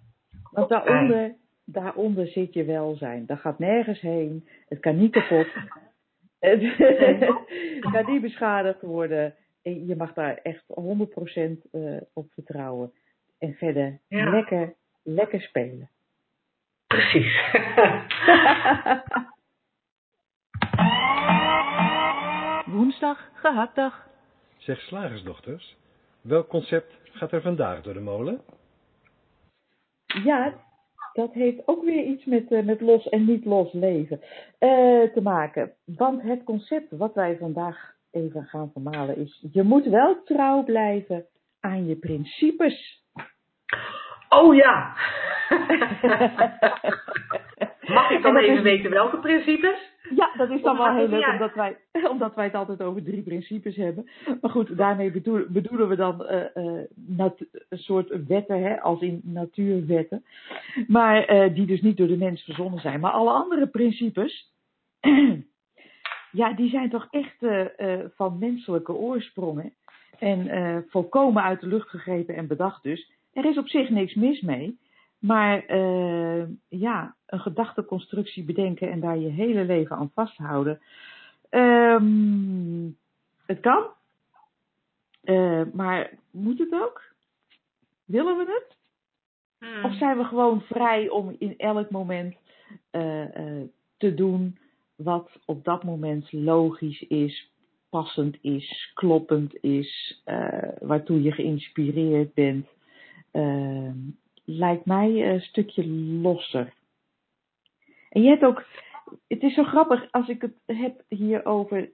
[0.51, 1.35] want daaronder,
[1.65, 3.27] daaronder zit je welzijn.
[3.27, 4.49] Dat gaat nergens heen.
[4.69, 5.47] Het kan niet kapot.
[6.39, 9.35] Het kan niet beschadigd worden.
[9.63, 12.93] En je mag daar echt 100% eh, op vertrouwen.
[13.39, 14.31] En verder Ja.
[14.31, 15.91] lekker, lekker spelen.
[16.87, 17.41] Precies.
[22.67, 24.09] Woensdag, gehaktdag.
[24.57, 25.77] Zeg slagersdochters,
[26.21, 28.41] welk concept gaat er vandaag door de molen?
[30.25, 30.55] Ja,
[31.13, 34.21] dat heeft ook weer iets met, eh, met los en niet los leven
[34.59, 35.73] eh, te maken.
[35.85, 41.27] Want het concept wat wij vandaag even gaan vermalen is: je moet wel trouw blijven
[41.61, 43.05] aan je principes.
[44.29, 44.95] Oh ja.
[47.87, 49.97] Mag ik dan even is- weten welke principes?
[50.17, 51.77] Ja, dat is dan Of wel heel leuk, omdat wij,
[52.13, 54.09] omdat wij het altijd over drie principes hebben.
[54.41, 59.01] Maar goed, daarmee bedoel- bedoelen we dan eh, eh, nat- een soort wetten, hè, als
[59.01, 60.25] in natuurwetten.
[60.87, 63.01] Maar eh, die dus niet door de mens verzonnen zijn.
[63.01, 64.53] Maar alle andere principes,
[66.41, 67.37] ja, die zijn toch echt
[68.15, 69.73] van menselijke oorsprongen.
[70.19, 73.11] En volkomen uit de lucht gegrepen en bedacht dus.
[73.33, 74.79] Er is op zich niks mis mee.
[75.19, 80.81] Maar eh, ja, een gedachteconstructie bedenken en daar je hele leven aan vasthouden.
[81.49, 82.89] ehm,
[83.47, 83.87] het kan.
[85.23, 87.03] Eh, maar moet het ook?
[88.05, 88.77] Willen we het?
[89.59, 89.85] Hmm.
[89.85, 92.37] Of zijn we gewoon vrij om in elk moment
[92.91, 93.25] eh,
[93.97, 94.59] te doen
[94.97, 97.51] wat op dat moment logisch is,
[97.91, 100.23] passend is, kloppend is,
[100.81, 102.67] waartoe je geïnspireerd bent?
[103.31, 103.91] Eh,
[104.45, 105.87] lijkt mij een stukje
[106.23, 106.73] losser.
[108.11, 108.65] En je hebt ook,
[109.29, 111.91] het is zo grappig als ik het heb hier over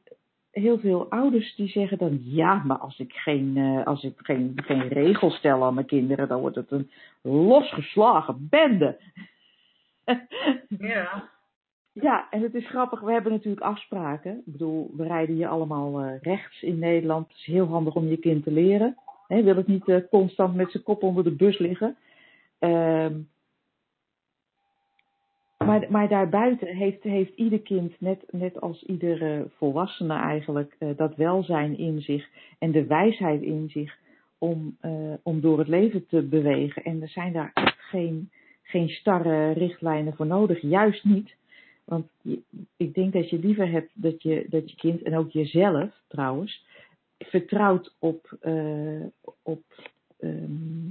[0.51, 4.53] heel veel ouders die zeggen dan ja, maar als ik geen, eh, als ik geen,
[4.57, 6.91] geen regels stel aan mijn kinderen, dan wordt het een
[7.23, 8.99] losgeslagen bende.
[10.79, 11.33] Ja.
[11.93, 14.39] Ja, en het is grappig, we hebben natuurlijk afspraken.
[14.39, 17.29] Ik bedoel, we rijden hier allemaal eh, rechts in Nederland.
[17.29, 18.97] Het is heel handig om je kind te leren.
[19.27, 21.97] Hè, wil het niet eh, constant met zijn kop onder de bus liggen.
[22.59, 23.21] Ehm,
[25.59, 31.17] maar, maar daarbuiten heeft, heeft ieder kind, net, net als iedere volwassene eigenlijk, eh, dat
[31.17, 33.99] welzijn in zich en de wijsheid in zich
[34.39, 36.83] om, eh, om door het leven te bewegen.
[36.83, 38.31] En er zijn daar geen,
[38.63, 41.35] geen starre richtlijnen voor nodig, juist niet.
[41.85, 42.07] Want
[42.77, 46.65] ik denk dat je liever hebt dat je, dat je kind, en ook jezelf trouwens,
[47.19, 49.05] vertrouwt op, eh,
[49.43, 49.63] op
[50.19, 50.89] ehm,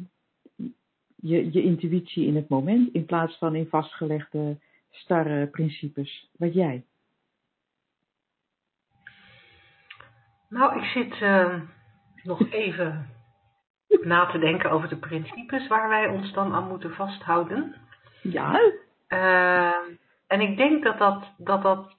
[1.16, 4.58] je, je intuïtie in het moment, in plaats van in vastgelegde
[4.90, 6.30] starre principes.
[6.38, 6.86] Wat jij?
[10.50, 11.62] Nou, ik zit eh,
[12.24, 13.10] nog even
[14.04, 17.76] na te denken over de principes waar wij ons dan aan moeten vasthouden.
[18.22, 18.72] Ja,
[19.08, 19.74] Eh,
[20.28, 21.96] en ik denk dat dat, dat, dat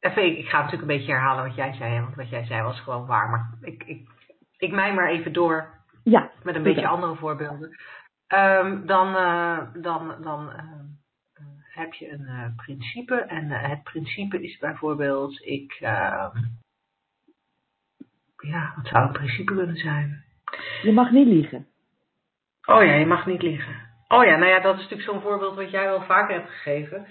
[0.00, 2.80] Even, ik, ga natuurlijk een beetje herhalen wat jij zei, want wat jij zei was
[2.80, 3.28] gewoon waar.
[3.28, 4.08] Maar ik, ik,
[4.56, 6.90] ik mij maar even door ja, met een beetje dat.
[6.90, 7.76] andere voorbeelden.
[8.26, 10.58] Ehm, dan eh, dan, dan eh,
[11.34, 11.44] eh,
[11.74, 13.14] heb je een principe.
[13.14, 16.36] En het principe is bijvoorbeeld, ik, ehm,
[18.36, 20.24] ja, wat zou een principe kunnen zijn?
[20.82, 21.66] Je mag niet liegen.
[22.66, 23.74] Oh ja, je mag niet liegen.
[24.08, 27.06] Oh ja, nou ja, dat is natuurlijk zo'n voorbeeld wat jij wel vaker hebt gegeven.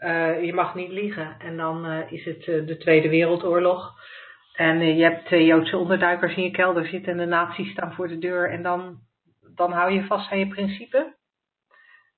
[0.00, 1.36] Uh, je mag niet liegen.
[1.38, 3.94] En dan uh, is het uh, de Tweede Wereldoorlog.
[4.54, 8.18] En je hebt Joodse onderduikers in je kelder zitten en de nazi's staan voor de
[8.18, 8.50] deur.
[8.50, 8.98] En dan,
[9.54, 11.14] dan hou je vast aan je principe.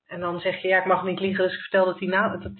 [0.07, 2.09] En dan zeg je, ja, ik mag niet liegen, dus ik vertel dat die,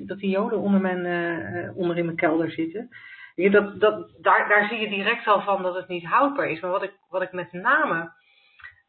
[0.06, 2.90] dat, die Joden onder, mijn, onder in mijn kelder zitten.
[3.36, 6.60] Dat, dat, daar, daar zie je direct al van dat het niet houdbaar is.
[6.60, 8.12] Maar wat ik, wat ik met name,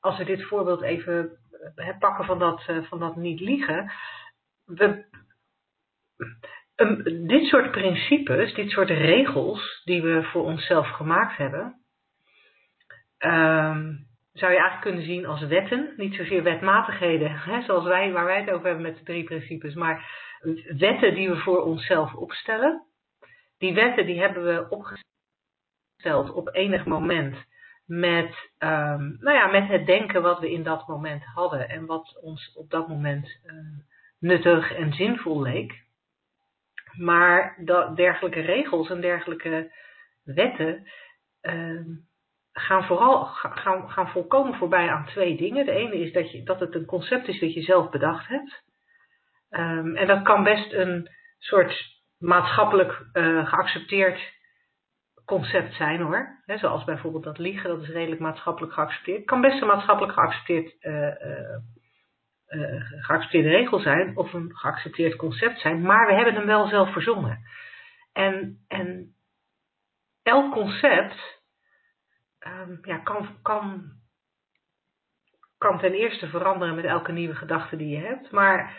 [0.01, 1.31] als we dit voorbeeld even
[1.99, 3.93] pakken van dat, van dat niet liegen.
[4.65, 5.05] We,
[6.77, 11.81] um, dit soort principes, dit soort regels die we voor onszelf gemaakt hebben,
[13.19, 15.93] um, zou je eigenlijk kunnen zien als wetten.
[15.97, 19.75] Niet zozeer wetmatigheden, hè, zoals wij, waar wij het over hebben met de drie principes,
[19.75, 20.29] maar
[20.77, 22.83] wetten die we voor onszelf opstellen.
[23.59, 27.37] Die wetten die hebben we opgesteld op enig moment
[27.87, 32.19] met, um, nou ja, met het denken wat we in dat moment hadden en wat
[32.23, 33.41] ons op dat moment
[34.19, 35.89] nuttig en zinvol leek.
[36.93, 39.73] Maar dat, dergelijke regels en dergelijke
[40.25, 40.89] wetten
[41.43, 41.81] uh,
[42.53, 45.65] gaan vooral gaan, gaan volkomen voorbij aan twee dingen.
[45.65, 48.63] De ene is dat, je, dat het een concept is dat je zelf bedacht hebt.
[49.51, 54.39] Um, en dat kan best een soort maatschappelijk uh, geaccepteerd
[55.25, 56.43] concept zijn hoor.
[56.47, 59.25] Zoals bijvoorbeeld dat liegen, dat is redelijk maatschappelijk geaccepteerd.
[59.25, 61.57] Kan best een maatschappelijk geaccepteerd, uh,
[62.51, 66.93] uh, geaccepteerde regel zijn of een geaccepteerd concept zijn, maar we hebben hem wel zelf
[66.93, 67.39] verzonnen.
[68.13, 69.15] En, en
[70.23, 71.41] elk concept
[72.47, 73.93] um, ja, kan, kan,
[75.59, 78.77] kan ten eerste veranderen met elke nieuwe gedachte die je hebt, maar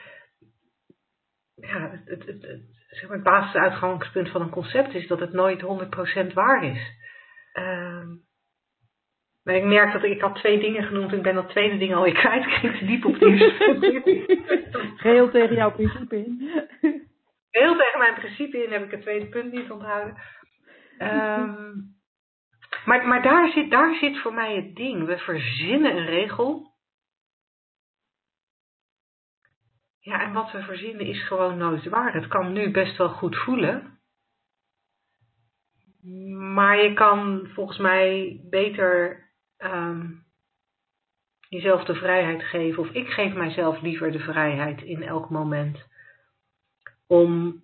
[1.55, 5.61] ja, het, het, zeg maar, basisuitgangspunt van een concept is dat het nooit
[6.29, 6.99] 100% waar is.
[7.53, 8.29] Um,
[9.43, 11.77] maar ik merk dat ik, ik had twee dingen genoemd en ik ben dat tweede
[11.77, 12.45] ding alweer kwijt.
[12.45, 13.37] Ik ging te diep op die
[14.95, 16.51] Geheel tegen jouw principe in.
[17.49, 20.17] Heel tegen mijn principe in heb ik het tweede punt niet onthouden.
[20.99, 21.99] Um,
[22.85, 25.05] maar maar daar, zit, daar zit voor mij het ding.
[25.05, 26.69] We verzinnen een regel.
[29.99, 32.13] Ja, en wat we verzinnen is gewoon nooit waar.
[32.13, 33.99] Het kan nu best wel goed voelen.
[36.53, 39.19] Maar je kan volgens mij beter
[39.63, 40.23] um,
[41.49, 42.83] jezelf de vrijheid geven.
[42.83, 45.89] Of ik geef mijzelf liever de vrijheid in elk moment.
[47.07, 47.63] Om,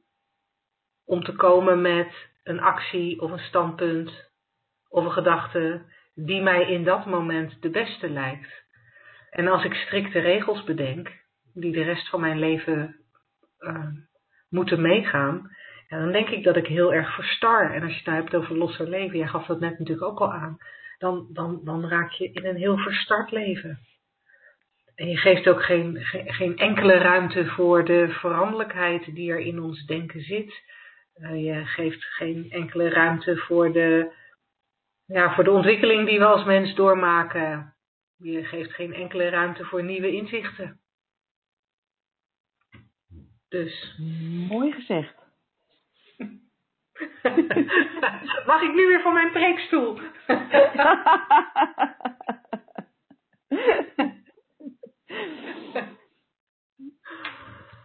[1.05, 4.29] om te komen met een actie of een standpunt
[4.89, 5.81] of een gedachte
[6.15, 8.65] die mij in dat moment de beste lijkt.
[9.29, 11.11] En als ik strikte regels bedenk,
[11.53, 12.95] die de rest van mijn leven
[13.59, 13.87] uh,
[14.49, 15.55] moeten meegaan,
[15.87, 17.73] dan denk ik dat ik heel erg verstar.
[17.73, 20.19] En als je het nou hebt over losser leven, jij gaf dat net natuurlijk ook
[20.19, 20.57] al aan,
[20.97, 23.79] dan, dan, dan raak je in een heel verstart leven.
[24.95, 29.85] En je geeft ook geen, geen, enkele ruimte voor de veranderlijkheid die er in ons
[29.85, 30.63] denken zit.
[31.15, 34.11] Uh, je geeft geen enkele ruimte voor de,
[35.05, 37.75] ja, voor de ontwikkeling die we als mens doormaken.
[38.17, 40.79] Je geeft geen enkele ruimte voor nieuwe inzichten.
[43.49, 43.95] Dus.
[44.49, 45.26] Mooi gezegd.
[48.51, 49.99] Mag ik nu weer van mijn preekstoel?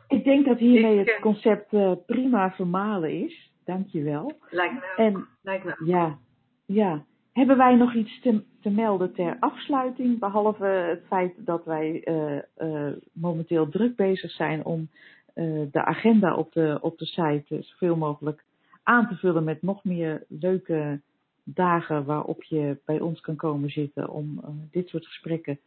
[0.09, 3.51] ik denk dat hiermee het concept uh, prima vermalen is.
[3.65, 4.33] Dankjewel.
[4.51, 4.93] Lijkt me.
[4.97, 5.77] En, Lijkt me.
[5.85, 6.19] Ja,
[6.67, 7.05] ja.
[7.33, 10.19] Hebben wij nog iets te, te melden ter afsluiting?
[10.19, 14.89] Behalve het feit dat wij uh, uh, momenteel druk bezig zijn om
[15.35, 18.45] uh, de agenda op de, op de site zoveel mogelijk
[18.83, 21.01] aan te vullen met nog meer leuke
[21.45, 25.59] dagen waarop je bij ons kan komen zitten om uh, dit soort gesprekken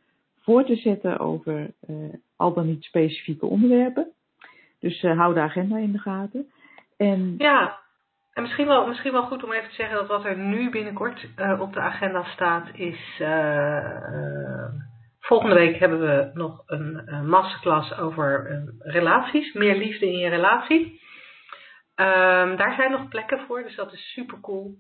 [0.42, 4.08] voor te zetten over uh, al dan niet specifieke onderwerpen.
[4.80, 6.52] Dus uh, hou de agenda in de gaten.
[6.98, 7.80] En, ja,
[8.34, 11.28] en misschien wel, misschien wel goed om even te zeggen dat wat er nu binnenkort
[11.60, 13.22] op de agenda staat is...
[15.20, 21.02] Volgende week hebben we nog een, masterclass over relaties, meer liefde in je relatie.
[21.96, 24.76] Um, daar zijn nog plekken voor, dus dat is super cool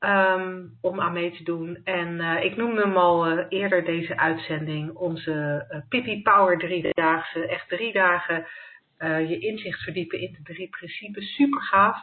[0.00, 1.80] um, om aan mee te doen.
[1.84, 7.46] En uh, ik noemde hem al uh, eerder deze uitzending, onze uh, Pippi Power driedaagse,
[7.46, 8.46] echt drie dagen
[8.98, 11.98] je inzicht verdiepen in de drie principes, super gaaf.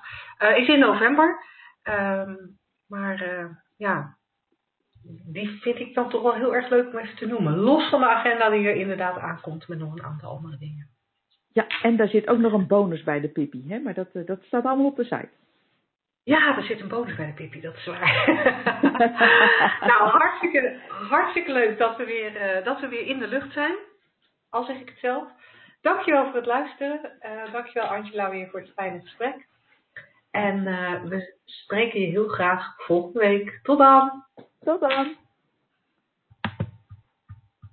[0.56, 1.44] is in november,
[1.84, 2.58] um,
[2.88, 3.26] maar
[3.78, 4.18] ja,
[5.32, 7.58] die vind ik dan toch wel heel erg leuk om even te noemen.
[7.58, 10.93] Los van de agenda die er inderdaad aankomt met nog een aantal andere dingen.
[11.54, 13.80] Ja, en daar zit ook nog een bonus bij de Pippi, hè?
[13.80, 15.30] maar dat, dat staat allemaal op de site.
[16.24, 18.24] Ja, er zit een bonus bij de Pippi, dat is waar.
[19.90, 23.76] nou, hartstikke, hartstikke leuk dat we, weer, eh, dat we weer in de lucht zijn.
[24.50, 25.28] Al zeg ik het zelf.
[25.82, 27.00] Dankjewel voor het luisteren.
[27.22, 29.48] Uh, dankjewel Angela weer voor het fijne gesprek.
[30.32, 33.60] En uh, we spreken je heel graag volgende week.
[33.64, 34.26] Tot dan!
[34.60, 35.16] Tot dan!